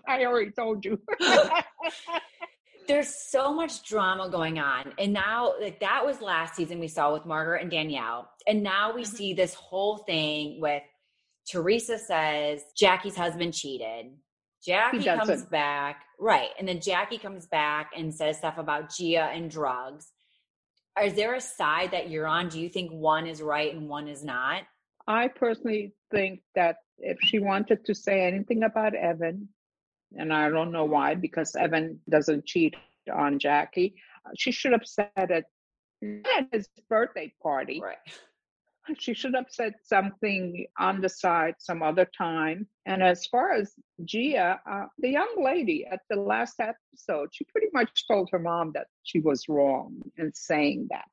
I 0.08 0.26
already 0.26 0.52
told 0.52 0.86
you. 0.86 1.02
There's 2.88 3.16
so 3.30 3.54
much 3.54 3.88
drama 3.88 4.30
going 4.30 4.60
on. 4.60 4.94
And 5.00 5.14
now, 5.14 5.54
like 5.60 5.80
that 5.80 6.06
was 6.06 6.20
last 6.20 6.56
season 6.56 6.80
we 6.80 6.88
saw 6.88 7.14
with 7.14 7.26
Margaret 7.26 7.62
and 7.62 7.72
Danielle. 7.72 8.30
And 8.48 8.64
now 8.64 8.94
we 8.94 9.04
mm-hmm. 9.04 9.16
see 9.16 9.34
this 9.34 9.54
whole 9.54 9.98
thing 10.00 10.60
with 10.60 10.84
Teresa 11.50 11.98
says 11.98 12.62
Jackie's 12.76 13.16
husband 13.16 13.54
cheated. 13.54 14.08
Jackie 14.64 15.04
comes 15.04 15.44
back, 15.44 16.04
right. 16.20 16.50
And 16.60 16.68
then 16.68 16.80
Jackie 16.80 17.18
comes 17.18 17.48
back 17.48 17.92
and 17.98 18.14
says 18.14 18.38
stuff 18.38 18.58
about 18.58 18.94
Gia 18.96 19.24
and 19.34 19.50
drugs. 19.50 20.12
Is 21.02 21.14
there 21.14 21.36
a 21.36 21.42
side 21.42 21.92
that 21.92 22.10
you're 22.10 22.28
on? 22.28 22.50
Do 22.50 22.60
you 22.60 22.70
think 22.70 22.92
one 22.92 23.26
is 23.26 23.42
right 23.42 23.74
and 23.74 23.88
one 23.90 24.08
is 24.08 24.24
not? 24.24 24.64
I 25.08 25.30
personally 25.30 25.94
think 26.12 26.42
that 26.56 26.78
if 27.00 27.18
she 27.22 27.40
wanted 27.40 27.86
to 27.86 27.96
say 27.96 28.26
anything 28.28 28.64
about 28.64 28.94
Evan, 28.94 29.50
and 30.18 30.34
I 30.34 30.50
don't 30.50 30.72
know 30.72 30.86
why, 30.86 31.16
because 31.16 31.56
Evan 31.56 32.00
doesn't 32.10 32.46
cheat 32.46 32.76
on 33.12 33.40
Jackie, 33.40 33.96
she 34.38 34.52
should 34.52 34.74
have 34.74 34.86
said 34.86 35.10
it 35.16 35.46
at 36.04 36.48
his 36.52 36.68
birthday 36.90 37.34
party. 37.42 37.82
Right. 37.82 37.98
She 38.98 39.14
should 39.14 39.36
have 39.36 39.46
said 39.50 39.76
something 39.84 40.66
on 40.80 41.02
the 41.02 41.10
side 41.10 41.56
some 41.60 41.84
other 41.84 42.10
time. 42.18 42.68
And 42.86 43.04
as 43.04 43.26
far 43.28 43.52
as 43.52 43.74
Gia, 44.06 44.60
uh, 44.70 44.86
the 44.98 45.10
young 45.10 45.44
lady 45.44 45.86
at 45.86 46.02
the 46.10 46.16
last 46.16 46.60
episode, 46.60 47.30
she 47.32 47.44
pretty 47.46 47.68
much 47.74 48.08
told 48.08 48.30
her 48.32 48.40
mom 48.40 48.72
that 48.74 48.88
she 49.04 49.20
was 49.20 49.48
wrong 49.48 50.02
in 50.18 50.34
saying 50.34 50.88
that. 50.90 51.06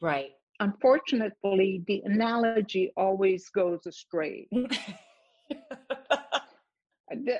Right. 0.00 0.32
Unfortunately, 0.60 1.82
the 1.86 2.02
analogy 2.04 2.92
always 2.96 3.48
goes 3.48 3.86
astray. 3.86 4.48
the 4.52 4.78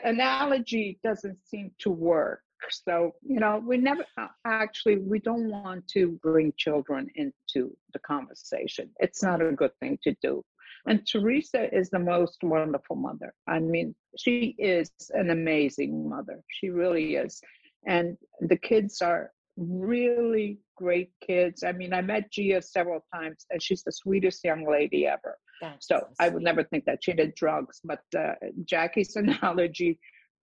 analogy 0.04 1.00
doesn't 1.02 1.38
seem 1.44 1.72
to 1.80 1.90
work. 1.90 2.43
So, 2.70 3.12
you 3.22 3.40
know, 3.40 3.62
we 3.64 3.76
never 3.76 4.04
actually, 4.44 4.98
we 4.98 5.18
don't 5.18 5.50
want 5.50 5.86
to 5.88 6.18
bring 6.22 6.52
children 6.56 7.08
into 7.14 7.76
the 7.92 7.98
conversation. 8.06 8.90
It's 8.98 9.22
not 9.22 9.42
a 9.42 9.52
good 9.52 9.72
thing 9.80 9.98
to 10.04 10.14
do. 10.22 10.44
And 10.86 11.06
Teresa 11.06 11.74
is 11.74 11.90
the 11.90 11.98
most 11.98 12.38
wonderful 12.42 12.96
mother. 12.96 13.32
I 13.48 13.58
mean, 13.58 13.94
she 14.18 14.54
is 14.58 14.90
an 15.10 15.30
amazing 15.30 16.08
mother. 16.08 16.40
She 16.48 16.68
really 16.68 17.16
is. 17.16 17.40
And 17.86 18.16
the 18.40 18.56
kids 18.56 19.00
are 19.00 19.30
really 19.56 20.58
great 20.76 21.10
kids. 21.26 21.62
I 21.62 21.72
mean, 21.72 21.92
I 21.94 22.02
met 22.02 22.30
Gia 22.32 22.60
several 22.60 23.04
times, 23.14 23.46
and 23.50 23.62
she's 23.62 23.82
the 23.82 23.92
sweetest 23.92 24.44
young 24.44 24.68
lady 24.68 25.06
ever. 25.06 25.38
That's 25.60 25.86
so, 25.86 25.98
so 25.98 26.06
I 26.18 26.28
would 26.28 26.42
never 26.42 26.64
think 26.64 26.84
that 26.86 27.04
she 27.04 27.12
did 27.12 27.34
drugs, 27.34 27.80
but 27.84 28.02
uh, 28.18 28.34
Jackie's 28.64 29.16
analogy 29.16 29.98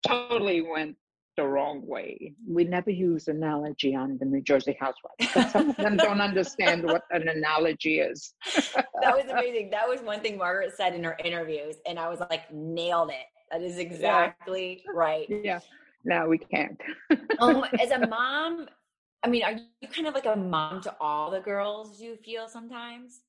totally 0.08 0.62
went 0.62 0.96
the 1.38 1.44
wrong 1.48 1.86
way. 1.86 2.34
We 2.48 2.64
never 2.64 2.90
use 2.90 3.28
analogy 3.28 3.96
on 3.96 4.18
the 4.20 4.26
New 4.26 4.42
Jersey 4.42 4.78
Housewives 4.80 5.52
some 5.52 5.70
of 5.70 5.78
them 5.78 5.98
don't 5.98 6.22
understand 6.22 6.84
what 6.84 7.04
an 7.12 7.28
analogy 7.28 8.00
is. 8.00 8.34
that 8.56 9.16
was 9.16 9.26
amazing. 9.30 9.70
That 9.72 9.88
was 9.88 10.02
one 10.02 10.22
thing 10.22 10.38
Margaret 10.38 10.74
said 10.76 10.94
in 10.94 11.04
her 11.04 11.18
interviews, 11.24 11.76
and 11.86 12.00
I 12.00 12.10
was 12.10 12.20
like, 12.20 12.52
nailed 12.52 13.10
it. 13.10 13.26
That 13.52 13.62
is 13.62 13.78
exactly 13.78 14.84
yeah. 14.86 14.92
right. 14.94 15.28
Yeah. 15.30 15.60
No, 16.04 16.28
we 16.28 16.38
can't. 16.38 16.80
um, 17.40 17.66
as 17.80 17.92
a 17.92 18.08
mom, 18.08 18.68
I 19.24 19.30
mean, 19.30 19.44
are 19.44 19.54
you 19.54 19.88
kind 19.88 20.08
of 20.08 20.14
like 20.14 20.26
a 20.26 20.36
mom 20.36 20.82
to 20.82 20.96
all 21.00 21.30
the 21.30 21.40
girls? 21.40 22.02
You 22.02 22.18
feel 22.24 22.48
sometimes? 22.48 23.22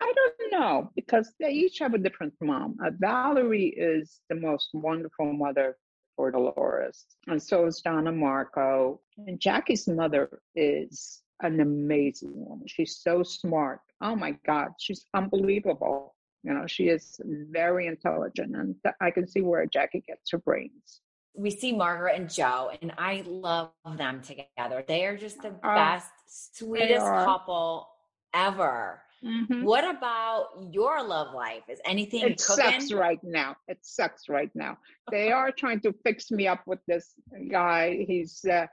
I 0.00 0.12
don't 0.14 0.52
know 0.52 0.90
because 0.94 1.32
they 1.40 1.50
each 1.50 1.78
have 1.80 1.94
a 1.94 1.98
different 1.98 2.34
mom. 2.40 2.76
Uh, 2.84 2.90
Valerie 3.00 3.74
is 3.76 4.20
the 4.28 4.36
most 4.36 4.68
wonderful 4.72 5.32
mother 5.32 5.76
for 6.18 6.32
Dolores, 6.32 7.06
and 7.28 7.40
so 7.40 7.66
is 7.66 7.80
Donna 7.80 8.10
Marco. 8.10 9.00
And 9.28 9.38
Jackie's 9.38 9.86
mother 9.86 10.40
is 10.56 11.22
an 11.42 11.60
amazing 11.60 12.32
woman. 12.34 12.66
She's 12.66 12.98
so 12.98 13.22
smart. 13.22 13.78
Oh 14.00 14.16
my 14.16 14.32
God, 14.44 14.70
she's 14.80 15.06
unbelievable. 15.14 16.16
You 16.42 16.54
know, 16.54 16.66
she 16.66 16.88
is 16.88 17.20
very 17.24 17.86
intelligent, 17.86 18.56
and 18.56 18.74
I 19.00 19.12
can 19.12 19.28
see 19.28 19.42
where 19.42 19.64
Jackie 19.66 20.02
gets 20.06 20.32
her 20.32 20.38
brains 20.38 21.00
we 21.36 21.50
see 21.50 21.72
Margaret 21.72 22.16
and 22.16 22.28
Joe, 22.28 22.72
and 22.82 22.92
I 22.98 23.22
love 23.24 23.70
them 23.96 24.20
together. 24.22 24.84
They 24.86 25.04
are 25.04 25.16
just 25.16 25.40
the 25.40 25.54
uh, 25.62 25.74
best, 25.74 26.10
sweetest 26.26 27.06
couple 27.06 27.88
ever. 28.34 29.00
Mhm. 29.24 29.64
What 29.64 29.84
about 29.84 30.48
your 30.70 31.02
love 31.02 31.34
life? 31.34 31.64
Is 31.68 31.80
anything 31.84 32.22
It 32.22 32.38
cooking? 32.38 32.64
sucks 32.64 32.92
right 32.92 33.22
now. 33.24 33.56
It 33.66 33.78
sucks 33.82 34.28
right 34.28 34.50
now. 34.54 34.78
They 35.10 35.32
are 35.32 35.50
trying 35.50 35.80
to 35.80 35.92
fix 36.04 36.30
me 36.30 36.46
up 36.46 36.62
with 36.66 36.78
this 36.86 37.14
guy. 37.50 38.04
He's 38.06 38.44
uh, 38.44 38.66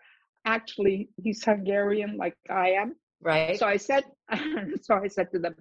actually 0.45 1.09
he's 1.23 1.43
Hungarian, 1.43 2.17
like 2.17 2.37
I 2.49 2.71
am. 2.71 2.95
Right. 3.21 3.57
So 3.57 3.65
I 3.65 3.77
said, 3.77 4.03
so 4.81 4.95
I 4.95 5.07
said 5.07 5.31
to 5.31 5.39
them, 5.39 5.55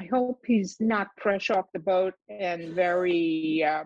I 0.00 0.04
hope 0.10 0.42
he's 0.46 0.76
not 0.80 1.08
fresh 1.18 1.50
off 1.50 1.66
the 1.72 1.78
boat 1.80 2.14
and 2.28 2.74
very 2.74 3.64
uh, 3.66 3.84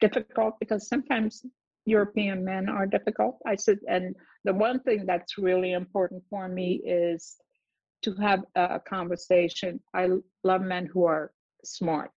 difficult 0.00 0.58
because 0.58 0.88
sometimes 0.88 1.44
European 1.86 2.44
men 2.44 2.68
are 2.68 2.86
difficult. 2.86 3.38
I 3.46 3.54
said, 3.56 3.78
and 3.88 4.16
the 4.44 4.54
one 4.54 4.80
thing 4.80 5.06
that's 5.06 5.38
really 5.38 5.72
important 5.72 6.24
for 6.28 6.48
me 6.48 6.80
is 6.84 7.36
to 8.02 8.14
have 8.14 8.44
a 8.54 8.80
conversation. 8.80 9.80
I 9.94 10.08
love 10.44 10.62
men 10.62 10.86
who 10.86 11.04
are 11.04 11.32
smart. 11.64 12.12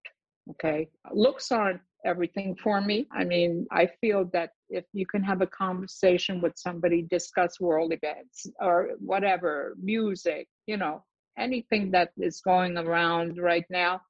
Okay, 0.50 0.90
looks 1.14 1.52
aren't 1.52 1.82
everything 2.06 2.56
for 2.62 2.82
me. 2.82 3.08
I 3.12 3.24
mean, 3.24 3.66
I 3.72 3.88
feel 4.02 4.26
that 4.34 4.52
if 4.70 4.84
you 4.92 5.06
can 5.06 5.24
have 5.24 5.42
a 5.42 5.48
conversation 5.48 6.42
with 6.42 6.54
somebody, 6.58 7.04
discuss 7.04 7.62
world 7.62 7.94
events 7.94 8.46
or 8.60 8.90
whatever, 9.00 9.76
music, 9.82 10.48
you 10.68 10.76
know, 10.76 11.04
anything 11.38 11.92
that 11.92 12.12
is 12.18 12.42
going 12.42 12.78
around 12.78 13.38
right 13.38 13.66
now, 13.70 14.02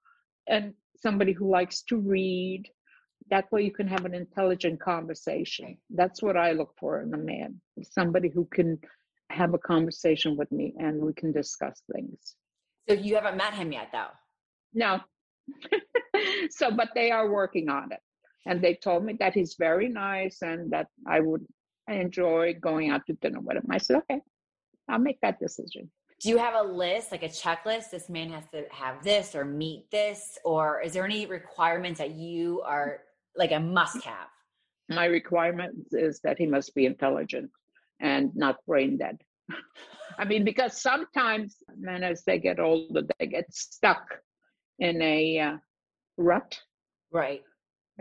and 0.47 0.73
somebody 0.97 1.33
who 1.33 1.51
likes 1.51 1.83
to 1.83 1.97
read, 1.97 2.63
that 3.29 3.51
way 3.51 3.63
you 3.63 3.71
can 3.71 3.87
have 3.87 4.05
an 4.05 4.15
intelligent 4.15 4.81
conversation. 4.81 5.77
That's 5.91 6.21
what 6.23 6.35
I 6.35 6.51
look 6.51 6.73
for 6.79 7.01
in 7.01 7.13
a 7.13 7.17
man 7.17 7.61
somebody 7.91 8.29
who 8.29 8.47
can 8.53 8.79
have 9.33 9.53
a 9.53 9.57
conversation 9.57 10.37
with 10.37 10.51
me 10.51 10.73
and 10.77 11.01
we 11.01 11.13
can 11.13 11.31
discuss 11.31 11.81
things. 11.93 12.35
so 12.87 12.95
you 12.95 13.15
haven't 13.15 13.37
met 13.37 13.53
him 13.53 13.71
yet, 13.71 13.89
though. 13.91 14.11
No. 14.73 14.99
so, 16.49 16.71
but 16.71 16.89
they 16.95 17.11
are 17.11 17.29
working 17.29 17.69
on 17.69 17.91
it. 17.91 17.99
And 18.45 18.61
they 18.61 18.75
told 18.75 19.05
me 19.05 19.15
that 19.19 19.33
he's 19.33 19.55
very 19.57 19.89
nice 19.89 20.41
and 20.41 20.71
that 20.71 20.87
I 21.07 21.19
would 21.19 21.45
enjoy 21.89 22.55
going 22.61 22.89
out 22.89 23.01
to 23.07 23.13
dinner 23.13 23.39
with 23.39 23.57
him. 23.57 23.65
I 23.69 23.77
said, 23.77 23.97
okay, 23.97 24.19
I'll 24.89 24.99
make 24.99 25.19
that 25.21 25.39
decision. 25.39 25.89
Do 26.19 26.29
you 26.29 26.37
have 26.37 26.53
a 26.55 26.63
list, 26.63 27.11
like 27.11 27.23
a 27.23 27.29
checklist? 27.29 27.89
This 27.91 28.09
man 28.09 28.29
has 28.29 28.45
to 28.53 28.63
have 28.71 29.03
this 29.03 29.35
or 29.35 29.43
meet 29.43 29.89
this, 29.91 30.37
or 30.45 30.81
is 30.81 30.93
there 30.93 31.03
any 31.03 31.25
requirements 31.25 31.99
that 31.99 32.11
you 32.11 32.61
are 32.61 32.99
like 33.35 33.51
a 33.51 33.59
must 33.59 34.03
have? 34.03 34.27
My 34.89 35.05
requirement 35.05 35.75
is 35.91 36.19
that 36.23 36.37
he 36.37 36.45
must 36.45 36.75
be 36.75 36.85
intelligent 36.85 37.49
and 37.99 38.35
not 38.35 38.57
brain 38.67 38.97
dead. 38.97 39.17
I 40.17 40.25
mean, 40.25 40.43
because 40.43 40.81
sometimes 40.81 41.57
men, 41.77 42.03
as 42.03 42.23
they 42.23 42.39
get 42.39 42.59
older, 42.59 43.01
they 43.19 43.27
get 43.27 43.53
stuck 43.53 44.19
in 44.79 45.01
a 45.01 45.39
uh, 45.39 45.57
rut. 46.17 46.59
Right. 47.11 47.41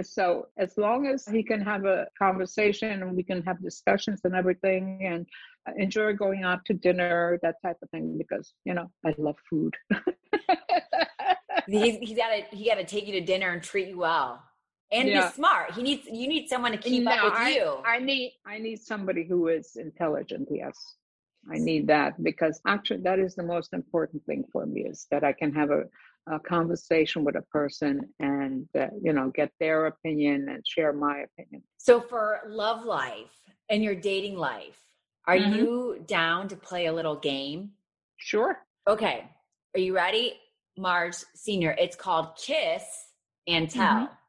So 0.03 0.47
as 0.59 0.77
long 0.79 1.07
as 1.07 1.27
he 1.27 1.43
can 1.43 1.61
have 1.61 1.85
a 1.85 2.07
conversation 2.19 3.03
and 3.03 3.15
we 3.15 3.23
can 3.23 3.43
have 3.43 3.63
discussions 3.63 4.21
and 4.25 4.35
everything 4.35 5.01
and 5.05 5.27
enjoy 5.77 6.15
going 6.15 6.45
out 6.45 6.65
to 6.67 6.75
dinner, 6.75 7.39
that 7.43 7.57
type 7.63 7.77
of 7.83 7.91
thing, 7.91 8.17
because 8.17 8.55
you 8.65 8.75
know 8.75 8.91
I 9.05 9.15
love 9.19 9.37
food. 9.49 9.75
He's, 11.69 11.99
he's 11.99 12.17
got 12.17 12.31
to 12.31 12.57
he 12.57 12.67
got 12.67 12.77
to 12.77 12.85
take 12.85 13.07
you 13.07 13.13
to 13.13 13.21
dinner 13.21 13.51
and 13.51 13.63
treat 13.63 13.89
you 13.89 13.99
well, 13.99 14.43
and 14.93 15.09
Yeah. 15.09 15.29
be 15.29 15.35
smart. 15.35 15.73
He 15.73 15.83
needs 15.83 16.07
you 16.07 16.29
need 16.29 16.49
someone 16.49 16.73
to 16.73 16.79
keep 16.79 17.07
up 17.09 17.25
with 17.25 17.33
I, 17.35 17.51
you. 17.51 17.67
I 17.85 17.99
need 17.99 18.33
I 18.47 18.59
need 18.59 18.81
somebody 18.81 19.25
who 19.25 19.49
is 19.49 19.77
intelligent. 19.77 20.49
Yes, 20.51 20.77
I 21.51 21.59
need 21.59 21.87
that 21.89 22.23
because 22.23 22.61
actually 22.67 23.01
that 23.03 23.19
is 23.19 23.35
the 23.35 23.43
most 23.43 23.73
important 23.73 24.25
thing 24.27 24.45
for 24.53 24.67
me 24.67 24.83
is 24.83 25.07
that 25.11 25.25
I 25.25 25.33
can 25.33 25.53
have 25.55 25.71
a, 25.71 25.83
a 26.31 26.39
conversation 26.39 27.25
with 27.25 27.37
a 27.37 27.43
person 27.43 28.01
and 28.21 28.69
uh, 28.79 28.89
you 29.03 29.13
know 29.13 29.31
get 29.35 29.51
their 29.59 29.87
opinion 29.87 30.49
and 30.49 30.65
share 30.67 30.93
my 30.93 31.17
opinion. 31.29 31.63
so 31.79 32.01
for 32.01 32.41
love 32.47 32.85
life 32.85 33.35
and 33.71 33.83
your 33.83 33.95
dating 33.95 34.37
life, 34.37 34.79
are 35.27 35.37
Mhm. 35.37 35.57
you 35.57 36.05
down 36.07 36.47
to 36.49 36.57
play 36.57 36.87
a 36.87 36.93
little 36.93 37.17
game? 37.17 37.73
Sure. 38.17 38.53
Okay. 38.87 39.25
Are 39.75 39.81
you 39.81 39.95
ready, 39.95 40.39
Marge 40.77 41.17
Senior? 41.35 41.75
It's 41.79 41.97
called 41.97 42.27
Kiss 42.37 42.85
and 43.47 43.71
Tell. 43.71 43.97
Mm-hmm. 44.07 44.22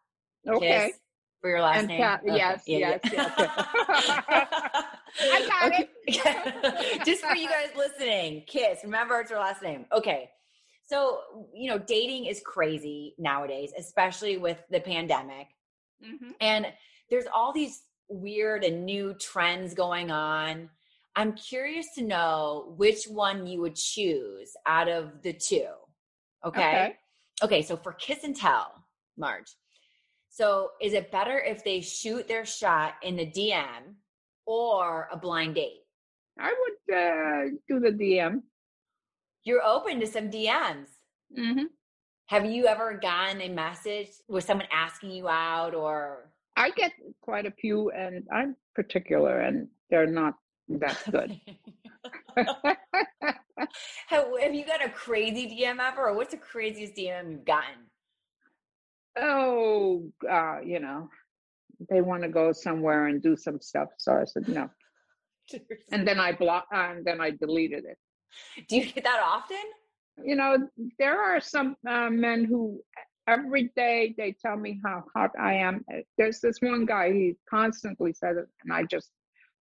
Okay. 0.48 0.88
Kiss 0.90 1.00
for 1.42 1.50
your 1.50 1.62
last 1.62 1.80
And 1.80 1.88
name. 1.88 2.02
Tell, 2.02 2.20
yes, 2.26 2.64
yes, 2.66 3.00
I 5.20 5.48
got 5.48 5.80
it. 5.80 5.90
Just 7.06 7.24
for 7.24 7.36
you 7.36 7.48
guys 7.48 7.70
listening, 7.76 8.44
Kiss. 8.48 8.80
Remember, 8.84 9.20
it's 9.20 9.32
her 9.32 9.38
last 9.38 9.62
name. 9.62 9.86
Okay. 9.92 10.30
So, 10.86 11.20
you 11.54 11.70
know, 11.70 11.78
dating 11.80 12.26
is 12.26 12.42
crazy 12.46 13.16
nowadays, 13.18 13.72
especially 13.78 14.38
with 14.38 14.58
the 14.70 14.80
pandemic. 14.80 15.48
Mhm. 16.04 16.34
And 16.42 16.68
there's 17.10 17.26
all 17.34 17.54
these 17.54 17.84
weird 18.10 18.64
and 18.64 18.86
new 18.86 19.14
trends 19.16 19.74
going 19.74 20.12
on. 20.12 20.70
I'm 21.16 21.34
curious 21.34 21.88
to 21.96 22.04
know 22.04 22.74
which 22.78 23.06
one 23.06 23.48
you 23.48 23.62
would 23.62 23.76
choose 23.76 24.52
out 24.66 24.90
of 24.90 25.22
the 25.22 25.34
two. 25.34 25.68
Okay. 26.44 26.60
Okay. 26.60 26.98
Okay. 27.44 27.62
So 27.62 27.78
for 27.78 27.94
kiss 27.94 28.24
and 28.24 28.36
tell, 28.36 28.84
Marge. 29.18 29.56
So 30.34 30.72
is 30.82 30.94
it 30.94 31.12
better 31.12 31.38
if 31.38 31.64
they 31.64 31.80
shoot 31.82 32.28
their 32.28 32.44
shot 32.44 32.96
in 33.04 33.18
the 33.18 33.28
DM 33.28 33.94
or 34.48 35.08
a 35.12 35.16
blind 35.16 35.54
date? 35.54 35.82
I 36.40 36.52
would 36.60 36.96
uh, 36.96 37.42
do 37.68 37.80
the 37.80 37.92
DM. 37.92 38.42
You're 39.44 39.62
open 39.64 40.00
to 40.00 40.08
some 40.08 40.32
DMs. 40.32 40.88
Mm-hmm. 41.38 41.66
Have 42.30 42.48
you 42.48 42.66
ever 42.66 42.98
gotten 43.00 43.42
a 43.42 43.50
message 43.50 44.08
with 44.28 44.44
someone 44.44 44.66
asking 44.72 45.12
you 45.12 45.28
out 45.28 45.76
or 45.76 46.32
I 46.56 46.72
get 46.72 46.94
quite 47.22 47.46
a 47.46 47.52
few, 47.52 47.92
and 47.92 48.24
I'm 48.32 48.56
particular, 48.74 49.40
and 49.40 49.68
they're 49.92 50.08
not 50.08 50.34
that 50.68 51.00
good. 51.12 51.40
have, 54.08 54.26
have 54.42 54.54
you 54.54 54.66
got 54.66 54.84
a 54.84 54.90
crazy 54.90 55.48
DM 55.48 55.78
ever, 55.80 56.08
or 56.08 56.16
what's 56.16 56.32
the 56.32 56.38
craziest 56.38 56.96
DM 56.96 57.32
you've 57.32 57.46
gotten? 57.46 57.86
Oh, 59.18 60.12
uh, 60.30 60.60
you 60.62 60.80
know, 60.80 61.10
they 61.90 62.02
want 62.02 62.24
to 62.24 62.30
go 62.30 62.52
somewhere 62.52 63.08
and 63.08 63.22
do 63.22 63.36
some 63.36 63.60
stuff. 63.62 63.90
So 63.98 64.14
I 64.14 64.26
said 64.26 64.48
no, 64.48 64.70
and 65.92 66.08
then 66.08 66.20
I 66.20 66.32
block, 66.32 66.68
and 66.72 67.06
then 67.06 67.22
I 67.22 67.32
deleted 67.32 67.86
it. 67.86 67.98
Do 68.68 68.78
you 68.78 68.86
get 68.86 69.04
that 69.04 69.22
often? 69.24 69.64
You 70.24 70.36
know, 70.36 70.70
there 71.00 71.20
are 71.20 71.40
some 71.42 71.76
uh, 71.88 72.10
men 72.10 72.46
who 72.46 72.82
every 73.28 73.72
day 73.76 74.14
they 74.18 74.36
tell 74.42 74.58
me 74.58 74.80
how 74.84 75.04
hot 75.16 75.32
I 75.40 75.54
am. 75.56 75.84
Uh, 75.92 76.00
There's 76.18 76.40
this 76.40 76.58
one 76.62 76.86
guy, 76.86 77.12
he 77.12 77.36
constantly 77.50 78.14
says 78.14 78.38
it, 78.38 78.48
and 78.64 78.74
I 78.74 78.84
just 78.84 79.10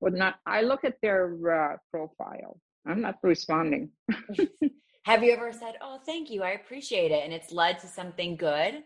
would 0.00 0.14
not. 0.14 0.36
I 0.46 0.62
look 0.62 0.84
at 0.84 0.96
their 1.02 1.26
uh, 1.50 1.76
profile. 1.90 2.60
I'm 2.86 3.00
not 3.00 3.16
responding. 3.22 3.90
Have 5.04 5.22
you 5.22 5.32
ever 5.32 5.52
said, 5.52 5.74
"Oh, 5.80 5.98
thank 6.04 6.30
you, 6.30 6.42
I 6.42 6.50
appreciate 6.50 7.10
it," 7.12 7.24
and 7.24 7.32
it's 7.32 7.52
led 7.52 7.78
to 7.80 7.86
something 7.86 8.36
good? 8.36 8.82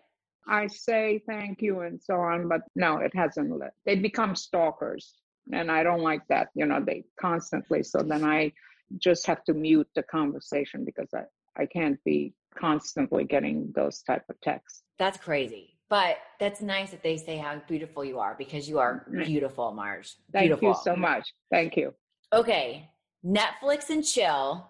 I 0.49 0.67
say 0.69 1.23
thank 1.27 1.61
you 1.61 1.81
and 1.81 2.01
so 2.03 2.15
on, 2.17 2.49
but 2.49 2.61
no, 2.75 2.99
it 2.99 3.13
hasn't. 3.15 3.51
Lit. 3.51 3.71
They 3.85 3.97
become 3.97 4.37
stalkers, 4.37 5.15
and 5.53 5.71
I 5.71 5.83
don't 5.83 6.03
like 6.03 6.23
that. 6.29 6.49
You 6.55 6.67
know, 6.67 6.81
they 6.85 7.05
constantly. 7.21 7.83
So 7.83 8.03
then 8.03 8.25
I 8.25 8.53
just 8.99 9.27
have 9.27 9.43
to 9.45 9.55
mute 9.55 9.89
the 9.95 10.03
conversation 10.05 10.85
because 10.85 11.09
I 11.15 11.23
I 11.61 11.67
can't 11.67 12.03
be 12.05 12.35
constantly 12.55 13.25
getting 13.25 13.73
those 13.75 14.03
type 14.03 14.25
of 14.29 14.41
texts. 14.41 14.83
That's 14.99 15.19
crazy. 15.19 15.79
But 15.89 16.17
that's 16.41 16.61
nice 16.61 16.91
that 16.91 17.03
they 17.03 17.17
say 17.17 17.37
how 17.37 17.61
beautiful 17.69 18.05
you 18.05 18.19
are 18.19 18.35
because 18.37 18.69
you 18.69 18.79
are 18.79 19.07
Mm. 19.11 19.25
beautiful, 19.25 19.73
Marge. 19.73 20.17
Thank 20.33 20.47
beautiful. 20.49 20.69
you 20.71 20.75
so 20.83 20.97
much. 20.97 21.33
Thank 21.51 21.77
you. 21.77 21.95
Okay, 22.33 22.91
Netflix 23.25 23.91
and 23.91 24.05
chill, 24.05 24.69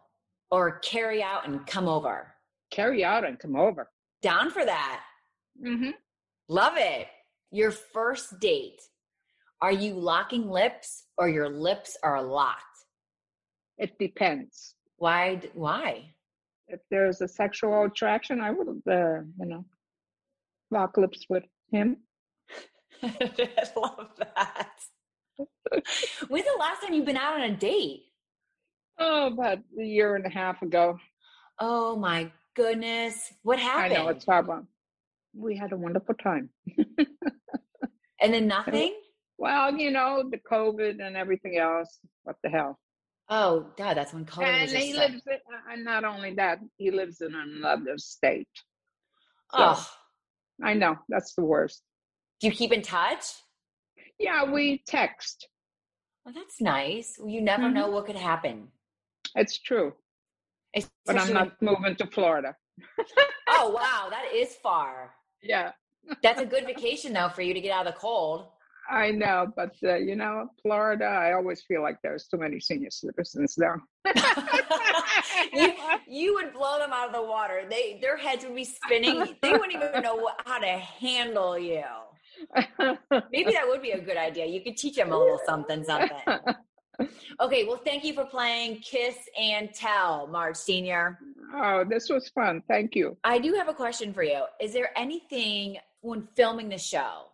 or 0.51 0.79
carry 0.81 1.23
out 1.23 1.47
and 1.47 1.67
come 1.67 1.89
over. 1.89 2.35
Carry 2.71 3.05
out 3.05 3.25
and 3.27 3.39
come 3.39 3.57
over. 3.57 3.91
Down 4.23 4.51
for 4.51 4.65
that. 4.65 5.03
Mm-hmm. 5.65 5.91
Love 6.49 6.75
it. 6.77 7.09
Your 7.51 7.71
first 7.71 8.39
date. 8.41 8.81
Are 9.63 9.73
you 9.73 9.95
locking 9.95 10.51
lips 10.51 11.05
or 11.17 11.29
your 11.29 11.49
lips 11.49 11.97
are 12.03 12.23
locked? 12.23 12.63
It 13.79 13.99
depends. 13.99 14.75
Why? 14.97 15.41
Why? 15.55 16.11
If 16.69 16.81
there's 16.91 17.21
a 17.21 17.29
sexual 17.29 17.85
attraction, 17.85 18.41
I 18.41 18.51
would, 18.51 18.69
uh, 18.91 19.21
you 19.39 19.47
know, 19.47 19.65
lock 20.71 20.97
lips 20.97 21.27
with 21.29 21.45
him. 21.71 21.99
I 23.03 23.69
love 23.77 24.09
that. 24.19 24.71
When's 26.29 26.47
the 26.47 26.57
last 26.59 26.83
time 26.83 26.95
you've 26.95 27.05
been 27.05 27.17
out 27.17 27.35
on 27.35 27.43
a 27.43 27.57
date? 27.57 28.05
Oh, 28.99 29.27
about 29.27 29.59
a 29.79 29.85
year 29.85 30.17
and 30.17 30.27
a 30.27 30.31
half 30.31 30.63
ago. 30.63 30.99
Oh 31.61 31.97
my 31.97 32.31
goodness. 32.55 33.33
What 33.43 33.59
happened? 33.59 33.95
I 33.95 34.03
know 34.03 34.09
it's 34.09 34.25
horrible. 34.25 34.67
We 35.37 35.57
had 35.57 35.73
a 35.73 35.77
wonderful 35.77 36.15
time. 36.15 36.51
and 38.21 38.33
then 38.35 38.47
nothing? 38.59 38.95
Well, 39.39 39.77
you 39.77 39.91
know, 39.91 40.25
the 40.31 40.39
COVID 40.51 41.05
and 41.05 41.17
everything 41.17 41.59
else. 41.59 41.99
What 42.25 42.37
the 42.43 42.49
hell? 42.49 42.79
Oh 43.29 43.67
God, 43.77 43.97
that's 43.97 44.13
when 44.15 44.25
color 44.25 44.47
and 44.47 44.71
he 44.71 44.95
lives. 44.95 45.21
In, 45.27 45.39
and 45.71 45.85
not 45.85 46.05
only 46.05 46.35
that, 46.35 46.59
he 46.77 46.91
lives 46.91 47.21
in 47.21 47.35
another 47.35 47.99
state. 47.99 48.49
oh. 49.53 49.87
I 50.65 50.73
know 50.73 50.97
that's 51.11 51.35
the 51.35 51.45
worst. 51.45 51.83
Do 52.41 52.47
you 52.47 52.53
keep 52.55 52.73
in 52.73 52.81
touch? 52.81 53.25
Yeah, 54.19 54.51
we 54.51 54.83
text. 54.87 55.49
Oh, 56.27 56.33
that's 56.35 56.63
nice. 56.63 57.19
You 57.23 57.43
never 57.43 57.65
Mhm. 57.65 57.75
know 57.75 57.91
what 57.91 58.07
could 58.07 58.17
happen. 58.17 58.69
It's 59.35 59.59
true, 59.59 59.93
but 60.75 60.83
I'm 60.83 61.17
Especially 61.17 61.35
when- 61.35 61.45
not 61.49 61.61
moving 61.63 61.97
to 61.97 62.07
Florida. 62.07 62.57
oh 63.49 63.69
wow, 63.71 64.09
that 64.09 64.33
is 64.33 64.55
far. 64.63 65.15
Yeah, 65.43 65.73
That's 66.23 66.41
a 66.41 66.47
good 66.47 66.67
vacation 66.67 67.13
though 67.13 67.29
for 67.29 67.43
you 67.43 67.55
to 67.55 67.61
get 67.61 67.73
out 67.73 67.87
of 67.87 67.95
the 67.95 67.99
cold. 67.99 68.47
I 68.89 69.11
know, 69.11 69.53
but 69.57 69.75
uh, 69.83 69.97
you 69.97 70.15
know, 70.17 70.49
Florida. 70.63 71.05
I 71.05 71.33
always 71.33 71.63
feel 71.63 71.83
like 71.83 71.99
there's 72.03 72.27
too 72.27 72.37
many 72.37 72.61
senior 72.61 72.91
citizens 72.91 73.55
there. 73.57 73.81
you, 75.53 75.73
you 76.07 76.35
would 76.35 76.53
blow 76.53 76.79
them 76.79 76.93
out 76.93 77.09
of 77.09 77.15
the 77.15 77.23
water. 77.23 77.65
They 77.69 77.99
their 78.01 78.17
heads 78.17 78.45
would 78.45 78.55
be 78.55 78.65
spinning. 78.65 79.37
They 79.43 79.53
wouldn't 79.53 79.73
even 79.73 80.03
know 80.03 80.15
what, 80.15 80.41
how 80.45 80.59
to 80.59 80.67
handle 80.69 81.59
you. 81.59 81.83
Maybe 83.33 83.53
that 83.53 83.67
would 83.67 83.83
be 83.83 83.93
a 83.93 84.01
good 84.01 84.17
idea. 84.17 84.47
You 84.47 84.61
could 84.61 84.77
teach 84.77 84.97
them 84.97 85.11
a 85.11 85.19
little 85.19 85.41
something, 85.47 85.83
something. 85.85 86.39
Okay, 87.41 87.65
well, 87.65 87.77
thank 87.77 88.05
you 88.05 88.15
for 88.15 88.25
playing 88.25 88.77
Kiss 88.81 89.17
and 89.39 89.73
Tell, 89.75 90.27
Marge 90.29 90.57
Senior. 90.57 91.19
oh, 91.55 91.85
this 91.85 92.09
was 92.09 92.29
fun. 92.31 92.63
Thank 92.69 92.95
you. 92.95 93.17
I 93.25 93.39
do 93.39 93.53
have 93.55 93.69
a 93.69 93.75
question 93.75 94.13
for 94.15 94.23
you. 94.23 94.45
Is 94.61 94.73
there 94.73 94.91
anything 94.97 95.77
when 96.01 96.27
filming 96.37 96.69
the 96.69 96.79
show 96.79 97.25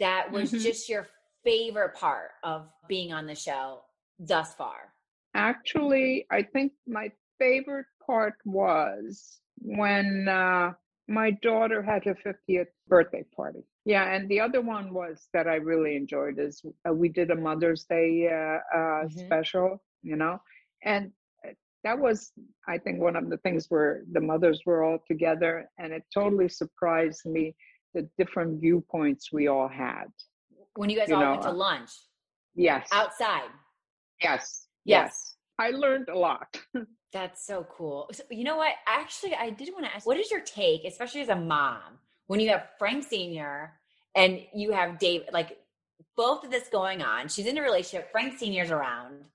that 0.00 0.30
was 0.32 0.52
Mhm. 0.52 0.62
just 0.62 0.88
your 0.88 1.06
favorite 1.44 1.94
part 1.94 2.30
of 2.42 2.68
being 2.88 3.12
on 3.12 3.26
the 3.26 3.34
show 3.34 3.84
thus 4.18 4.54
far? 4.54 4.92
Actually, 5.34 6.26
I 6.30 6.42
think 6.42 6.72
my 6.86 7.10
favorite 7.38 7.86
part 8.04 8.34
was 8.44 9.40
when 9.58 10.28
uh, 10.28 10.72
my 11.08 11.30
daughter 11.42 11.82
had 11.82 12.04
her 12.04 12.14
50th 12.16 12.68
birthday 12.88 13.24
party. 13.34 13.64
Yeah, 13.84 14.14
and 14.14 14.28
the 14.28 14.40
other 14.40 14.60
one 14.60 14.94
was 14.94 15.28
that 15.34 15.46
I 15.48 15.56
really 15.56 15.96
enjoyed 15.96 16.38
is 16.38 16.62
uh, 16.88 16.92
we 16.92 17.08
did 17.08 17.30
a 17.30 17.34
Mother's 17.36 17.84
Day 17.84 18.28
uh, 18.28 18.58
uh, 18.78 19.04
Mhm. 19.04 19.10
special, 19.26 19.82
you 20.02 20.16
know, 20.16 20.40
and 20.84 21.12
uh, 21.44 21.50
that 21.84 21.98
was, 21.98 22.32
I 22.68 22.78
think, 22.78 23.00
one 23.00 23.16
of 23.16 23.28
the 23.28 23.38
things 23.38 23.66
where 23.70 24.04
the 24.12 24.20
mothers 24.20 24.62
were 24.64 24.84
all 24.84 24.98
together, 25.06 25.68
and 25.78 25.92
it 25.92 26.04
totally 26.14 26.48
surprised 26.48 27.26
me 27.26 27.56
the 27.94 28.08
different 28.18 28.60
viewpoints 28.60 29.32
we 29.32 29.48
all 29.48 29.68
had. 29.68 30.06
When 30.74 30.88
you 30.88 30.96
guys 30.96 31.08
You 31.08 31.16
all 31.16 31.20
know, 31.22 31.30
went 31.32 31.42
to 31.42 31.50
uh, 31.50 31.54
lunch 31.54 31.90
Yes, 32.54 32.88
outside? 32.92 33.50
yes, 34.22 34.68
Yes. 34.84 35.36
I 35.58 35.70
learned 35.70 36.08
a 36.08 36.18
lot. 36.18 36.48
That's 37.12 37.44
so 37.46 37.66
cool. 37.76 38.08
So, 38.12 38.22
you 38.30 38.44
know 38.44 38.56
what? 38.56 38.74
Actually, 38.86 39.34
I 39.34 39.50
did 39.50 39.68
want 39.72 39.84
to 39.86 39.94
ask 39.94 40.06
what 40.06 40.18
is 40.18 40.30
your 40.30 40.40
take, 40.40 40.84
especially 40.84 41.20
as 41.20 41.28
a 41.28 41.36
mom, 41.36 41.98
when 42.32 42.40
you 42.40 42.48
have 42.48 42.66
Frank 42.78 43.04
Sr. 43.04 43.74
and 44.14 44.40
you 44.54 44.72
have 44.72 44.98
Dave, 44.98 45.24
like 45.34 45.58
both 46.16 46.44
of 46.44 46.50
this 46.50 46.66
going 46.68 47.02
on? 47.02 47.28
She's 47.28 47.44
in 47.44 47.58
a 47.58 47.62
relationship, 47.62 48.10
Frank 48.10 48.38
Sr.'s 48.38 48.70
around. 48.70 49.26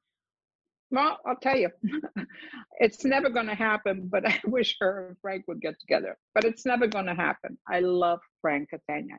Well, 0.89 1.19
I'll 1.23 1.35
tell 1.35 1.55
you, 1.55 1.69
it's 2.79 3.05
never 3.05 3.29
going 3.29 3.45
to 3.45 3.53
happen, 3.53 4.09
but 4.11 4.25
I 4.27 4.41
wish 4.45 4.77
her 4.79 5.09
and 5.09 5.17
Frank 5.21 5.47
would 5.47 5.61
get 5.61 5.79
together. 5.79 6.17
But 6.33 6.45
it's 6.45 6.65
never 6.65 6.87
going 6.87 7.05
to 7.05 7.13
happen. 7.13 7.59
I 7.69 7.81
love 7.81 8.19
Frank 8.41 8.71
Catania. 8.71 9.17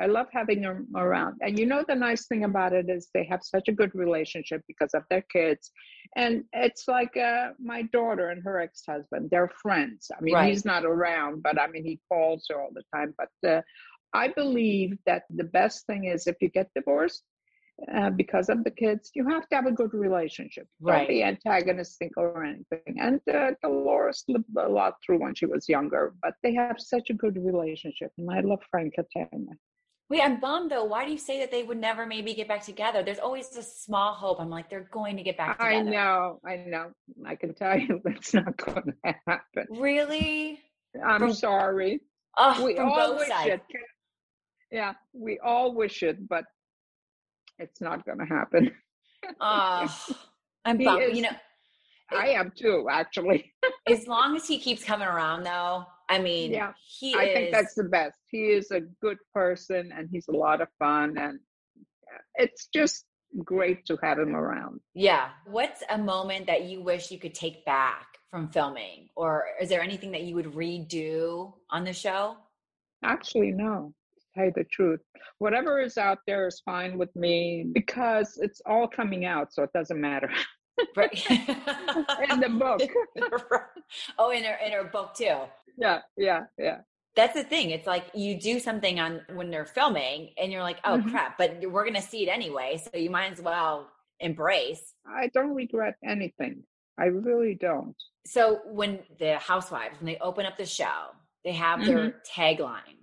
I 0.00 0.06
love 0.06 0.28
having 0.32 0.62
them 0.62 0.88
around. 0.96 1.34
And 1.42 1.58
you 1.58 1.66
know, 1.66 1.84
the 1.86 1.94
nice 1.94 2.26
thing 2.26 2.44
about 2.44 2.72
it 2.72 2.88
is 2.88 3.08
they 3.12 3.24
have 3.24 3.40
such 3.42 3.68
a 3.68 3.72
good 3.80 3.94
relationship 3.94 4.62
because 4.66 4.92
of 4.94 5.04
their 5.10 5.24
kids. 5.36 5.70
And 6.16 6.44
it's 6.52 6.84
like 6.88 7.16
uh, 7.16 7.50
my 7.72 7.82
daughter 7.82 8.30
and 8.30 8.42
her 8.42 8.60
ex 8.60 8.82
husband, 8.88 9.28
they're 9.30 9.52
friends. 9.62 10.10
I 10.16 10.20
mean, 10.22 10.34
Right. 10.34 10.48
he's 10.50 10.64
not 10.64 10.84
around, 10.84 11.42
but 11.42 11.60
I 11.60 11.66
mean, 11.66 11.84
he 11.84 12.00
calls 12.08 12.46
her 12.48 12.60
all 12.60 12.70
the 12.72 12.84
time. 12.94 13.14
But 13.22 13.48
uh, 13.48 13.62
I 14.14 14.28
believe 14.28 14.90
that 15.06 15.24
the 15.30 15.44
best 15.44 15.86
thing 15.86 16.02
is 16.06 16.26
if 16.26 16.36
you 16.40 16.48
get 16.48 16.68
divorced, 16.74 17.22
uh, 17.94 18.10
because 18.10 18.48
of 18.48 18.62
the 18.64 18.70
kids, 18.70 19.10
you 19.14 19.26
have 19.28 19.48
to 19.48 19.56
have 19.56 19.66
a 19.66 19.72
good 19.72 19.94
relationship. 19.94 20.66
Right. 20.80 20.98
Don't 20.98 21.08
be 21.08 21.22
antagonistic 21.24 22.12
or 22.16 22.44
anything. 22.44 22.98
And 23.00 23.20
uh, 23.32 23.52
Dolores 23.62 24.24
lived 24.28 24.44
a 24.58 24.68
lot 24.68 24.94
through 25.04 25.20
when 25.20 25.34
she 25.34 25.46
was 25.46 25.68
younger, 25.68 26.12
but 26.22 26.34
they 26.42 26.54
have 26.54 26.76
such 26.78 27.10
a 27.10 27.14
good 27.14 27.36
relationship. 27.42 28.12
And 28.18 28.30
I 28.30 28.40
love 28.40 28.60
Frank 28.70 28.94
Catania. 28.94 29.54
Wait, 30.10 30.20
I'm 30.22 30.40
bummed 30.40 30.72
though. 30.72 30.82
Why 30.84 31.04
do 31.04 31.12
you 31.12 31.18
say 31.18 31.38
that 31.38 31.52
they 31.52 31.62
would 31.62 31.78
never 31.78 32.04
maybe 32.04 32.34
get 32.34 32.48
back 32.48 32.64
together? 32.64 33.04
There's 33.04 33.20
always 33.20 33.56
a 33.56 33.62
small 33.62 34.12
hope. 34.12 34.40
I'm 34.40 34.50
like, 34.50 34.68
they're 34.68 34.88
going 34.90 35.16
to 35.16 35.22
get 35.22 35.36
back 35.36 35.56
together. 35.58 35.76
I 35.76 35.82
know, 35.82 36.40
I 36.44 36.56
know. 36.56 36.90
I 37.24 37.36
can 37.36 37.54
tell 37.54 37.78
you 37.78 38.00
that's 38.04 38.34
not 38.34 38.56
going 38.56 38.92
to 39.04 39.14
happen. 39.26 39.66
Really? 39.70 40.58
I'm 41.06 41.20
From- 41.20 41.32
sorry. 41.34 42.00
Oh, 42.36 42.64
we 42.64 42.76
all 42.76 43.16
wish 43.16 43.28
sides. 43.28 43.50
it. 43.50 43.60
Yeah, 44.72 44.94
we 45.12 45.38
all 45.44 45.74
wish 45.74 46.02
it, 46.02 46.28
but 46.28 46.44
it's 47.58 47.80
not 47.80 48.04
going 48.04 48.18
to 48.18 48.24
happen. 48.24 48.72
Oh, 49.40 49.86
I'm 50.64 50.78
bummed. 50.78 51.02
is- 51.02 51.16
You 51.16 51.22
know, 51.22 51.36
I 52.12 52.30
am 52.30 52.52
too, 52.56 52.88
actually. 52.90 53.52
as 53.88 54.08
long 54.08 54.34
as 54.34 54.48
he 54.48 54.58
keeps 54.58 54.82
coming 54.82 55.06
around, 55.06 55.44
though, 55.44 55.84
I 56.10 56.18
mean, 56.18 56.50
Yeah, 56.52 56.72
he 56.98 57.14
I 57.14 57.22
is. 57.24 57.34
think 57.34 57.52
that's 57.52 57.74
the 57.74 57.84
best. 57.84 58.18
He 58.30 58.46
is 58.58 58.70
a 58.72 58.80
good 59.00 59.18
person 59.32 59.92
and 59.96 60.08
he's 60.10 60.28
a 60.28 60.32
lot 60.32 60.60
of 60.60 60.68
fun 60.78 61.16
and 61.16 61.38
it's 62.34 62.66
just 62.74 63.04
great 63.44 63.86
to 63.86 63.96
have 64.02 64.18
him 64.18 64.34
around. 64.34 64.80
yeah. 64.94 65.28
What's 65.46 65.82
a 65.88 65.96
moment 65.96 66.46
that 66.48 66.64
you 66.64 66.82
wish 66.82 67.10
you 67.12 67.18
could 67.18 67.34
take 67.34 67.64
back 67.64 68.06
from 68.30 68.48
filming, 68.48 69.08
or 69.16 69.44
is 69.60 69.68
there 69.68 69.80
anything 69.82 70.12
that 70.12 70.22
you 70.22 70.34
would 70.36 70.46
redo 70.54 71.52
on 71.70 71.84
the 71.84 71.92
show? 71.92 72.36
Actually, 73.04 73.50
no. 73.52 73.92
To 74.20 74.26
tell 74.34 74.44
you 74.46 74.52
the 74.54 74.64
truth, 74.64 75.00
whatever 75.38 75.80
is 75.80 75.96
out 75.98 76.18
there 76.26 76.46
is 76.46 76.60
fine 76.64 76.98
with 76.98 77.14
me 77.16 77.66
because 77.72 78.38
it's 78.40 78.60
all 78.66 78.86
coming 78.88 79.24
out, 79.24 79.52
so 79.52 79.62
it 79.64 79.72
doesn't 79.72 80.00
matter. 80.00 80.30
Right. 80.96 81.12
In 82.30 82.40
the 82.40 82.48
book, 82.48 82.80
oh, 84.18 84.30
in 84.30 84.44
her 84.44 84.56
in 84.64 84.72
her 84.72 84.84
book 84.84 85.14
too. 85.14 85.36
yeah, 85.76 86.00
yeah, 86.16 86.42
yeah. 86.58 86.78
That's 87.16 87.34
the 87.34 87.42
thing. 87.44 87.70
It's 87.70 87.86
like 87.86 88.06
you 88.14 88.38
do 88.40 88.60
something 88.60 89.00
on 89.00 89.20
when 89.34 89.50
they're 89.50 89.64
filming, 89.66 90.30
and 90.40 90.52
you're 90.52 90.62
like, 90.62 90.78
"Oh 90.84 90.98
Mhm. 90.98 91.10
crap!" 91.10 91.38
But 91.38 91.60
we're 91.70 91.84
gonna 91.84 92.02
see 92.02 92.22
it 92.24 92.28
anyway, 92.28 92.76
so 92.78 92.98
you 92.98 93.10
might 93.10 93.32
as 93.32 93.40
well 93.40 93.90
embrace. 94.20 94.94
I 95.06 95.28
don't 95.28 95.54
regret 95.54 95.96
anything. 96.04 96.64
I 96.98 97.06
really 97.06 97.54
don't. 97.54 97.96
So 98.26 98.60
when 98.66 99.00
the 99.18 99.38
housewives, 99.38 99.98
when 100.00 100.06
they 100.06 100.18
open 100.18 100.44
up 100.46 100.56
the 100.56 100.66
show, 100.66 101.14
they 101.44 101.52
have 101.52 101.84
their 101.86 102.20
tagline. 102.36 102.98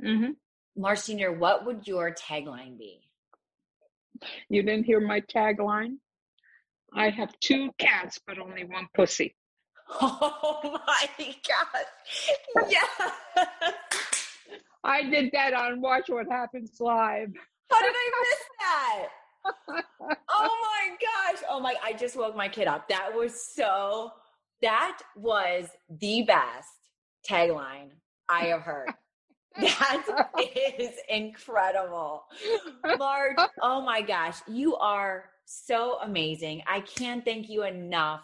hmm 0.00 0.30
Marge 0.76 1.00
Senior, 1.00 1.32
what 1.32 1.66
would 1.66 1.86
your 1.86 2.14
tagline 2.14 2.78
be? 2.78 3.02
You 4.48 4.62
didn't 4.62 4.84
hear 4.84 5.00
my 5.00 5.20
tagline? 5.20 5.96
I 6.94 7.10
have 7.10 7.38
two 7.40 7.70
cats, 7.78 8.20
but 8.26 8.38
only 8.38 8.64
one 8.64 8.88
pussy. 8.94 9.34
Oh 10.00 10.60
my 10.62 11.06
god! 11.46 12.68
Yeah. 12.68 13.06
I 14.84 15.02
did 15.02 15.30
that 15.32 15.52
on 15.52 15.80
Watch 15.80 16.08
What 16.08 16.26
Happens 16.30 16.76
Live. 16.80 17.32
How 17.70 17.80
did 17.82 17.92
I 17.94 18.10
miss 18.22 18.38
that? 18.60 19.08
Oh 20.30 20.58
my 20.62 20.96
gosh! 21.00 21.42
Oh 21.48 21.60
my! 21.60 21.74
I 21.82 21.92
just 21.92 22.16
woke 22.16 22.36
my 22.36 22.48
kid 22.48 22.68
up. 22.68 22.88
That 22.88 23.10
was 23.14 23.44
so. 23.54 24.12
That 24.62 24.98
was 25.16 25.68
the 25.90 26.22
best 26.22 26.68
tagline 27.28 27.90
I 28.28 28.46
have 28.46 28.62
heard. 28.62 28.88
That 29.60 30.74
is 30.78 30.94
incredible. 31.08 32.24
Marge, 32.98 33.36
oh 33.62 33.82
my 33.82 34.00
gosh, 34.00 34.38
you 34.48 34.76
are 34.76 35.26
so 35.44 35.98
amazing. 36.02 36.62
I 36.66 36.80
can't 36.80 37.24
thank 37.24 37.48
you 37.48 37.64
enough. 37.64 38.22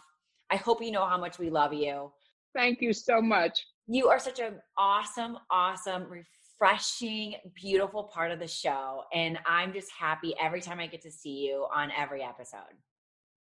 I 0.50 0.56
hope 0.56 0.82
you 0.82 0.90
know 0.90 1.06
how 1.06 1.18
much 1.18 1.38
we 1.38 1.50
love 1.50 1.72
you. 1.74 2.10
Thank 2.54 2.80
you 2.80 2.92
so 2.92 3.20
much. 3.20 3.66
You 3.86 4.08
are 4.08 4.18
such 4.18 4.40
an 4.40 4.60
awesome, 4.76 5.38
awesome, 5.50 6.06
refreshing, 6.08 7.34
beautiful 7.54 8.04
part 8.04 8.30
of 8.30 8.38
the 8.38 8.48
show. 8.48 9.02
And 9.12 9.38
I'm 9.46 9.72
just 9.72 9.88
happy 9.98 10.34
every 10.40 10.60
time 10.60 10.80
I 10.80 10.86
get 10.86 11.02
to 11.02 11.10
see 11.10 11.46
you 11.46 11.66
on 11.74 11.90
every 11.96 12.22
episode. 12.22 12.74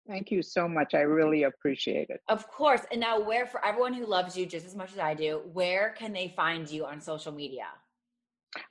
Thank 0.08 0.30
you 0.30 0.42
so 0.42 0.68
much. 0.68 0.94
I 0.94 1.00
really 1.00 1.44
appreciate 1.44 2.10
it. 2.10 2.20
Of 2.28 2.48
course. 2.48 2.82
And 2.90 3.00
now, 3.00 3.20
where, 3.20 3.46
for 3.46 3.64
everyone 3.64 3.92
who 3.92 4.06
loves 4.06 4.36
you 4.36 4.46
just 4.46 4.66
as 4.66 4.74
much 4.74 4.92
as 4.92 4.98
I 4.98 5.14
do, 5.14 5.42
where 5.52 5.94
can 5.98 6.12
they 6.12 6.32
find 6.36 6.70
you 6.70 6.84
on 6.86 7.00
social 7.00 7.32
media? 7.32 7.66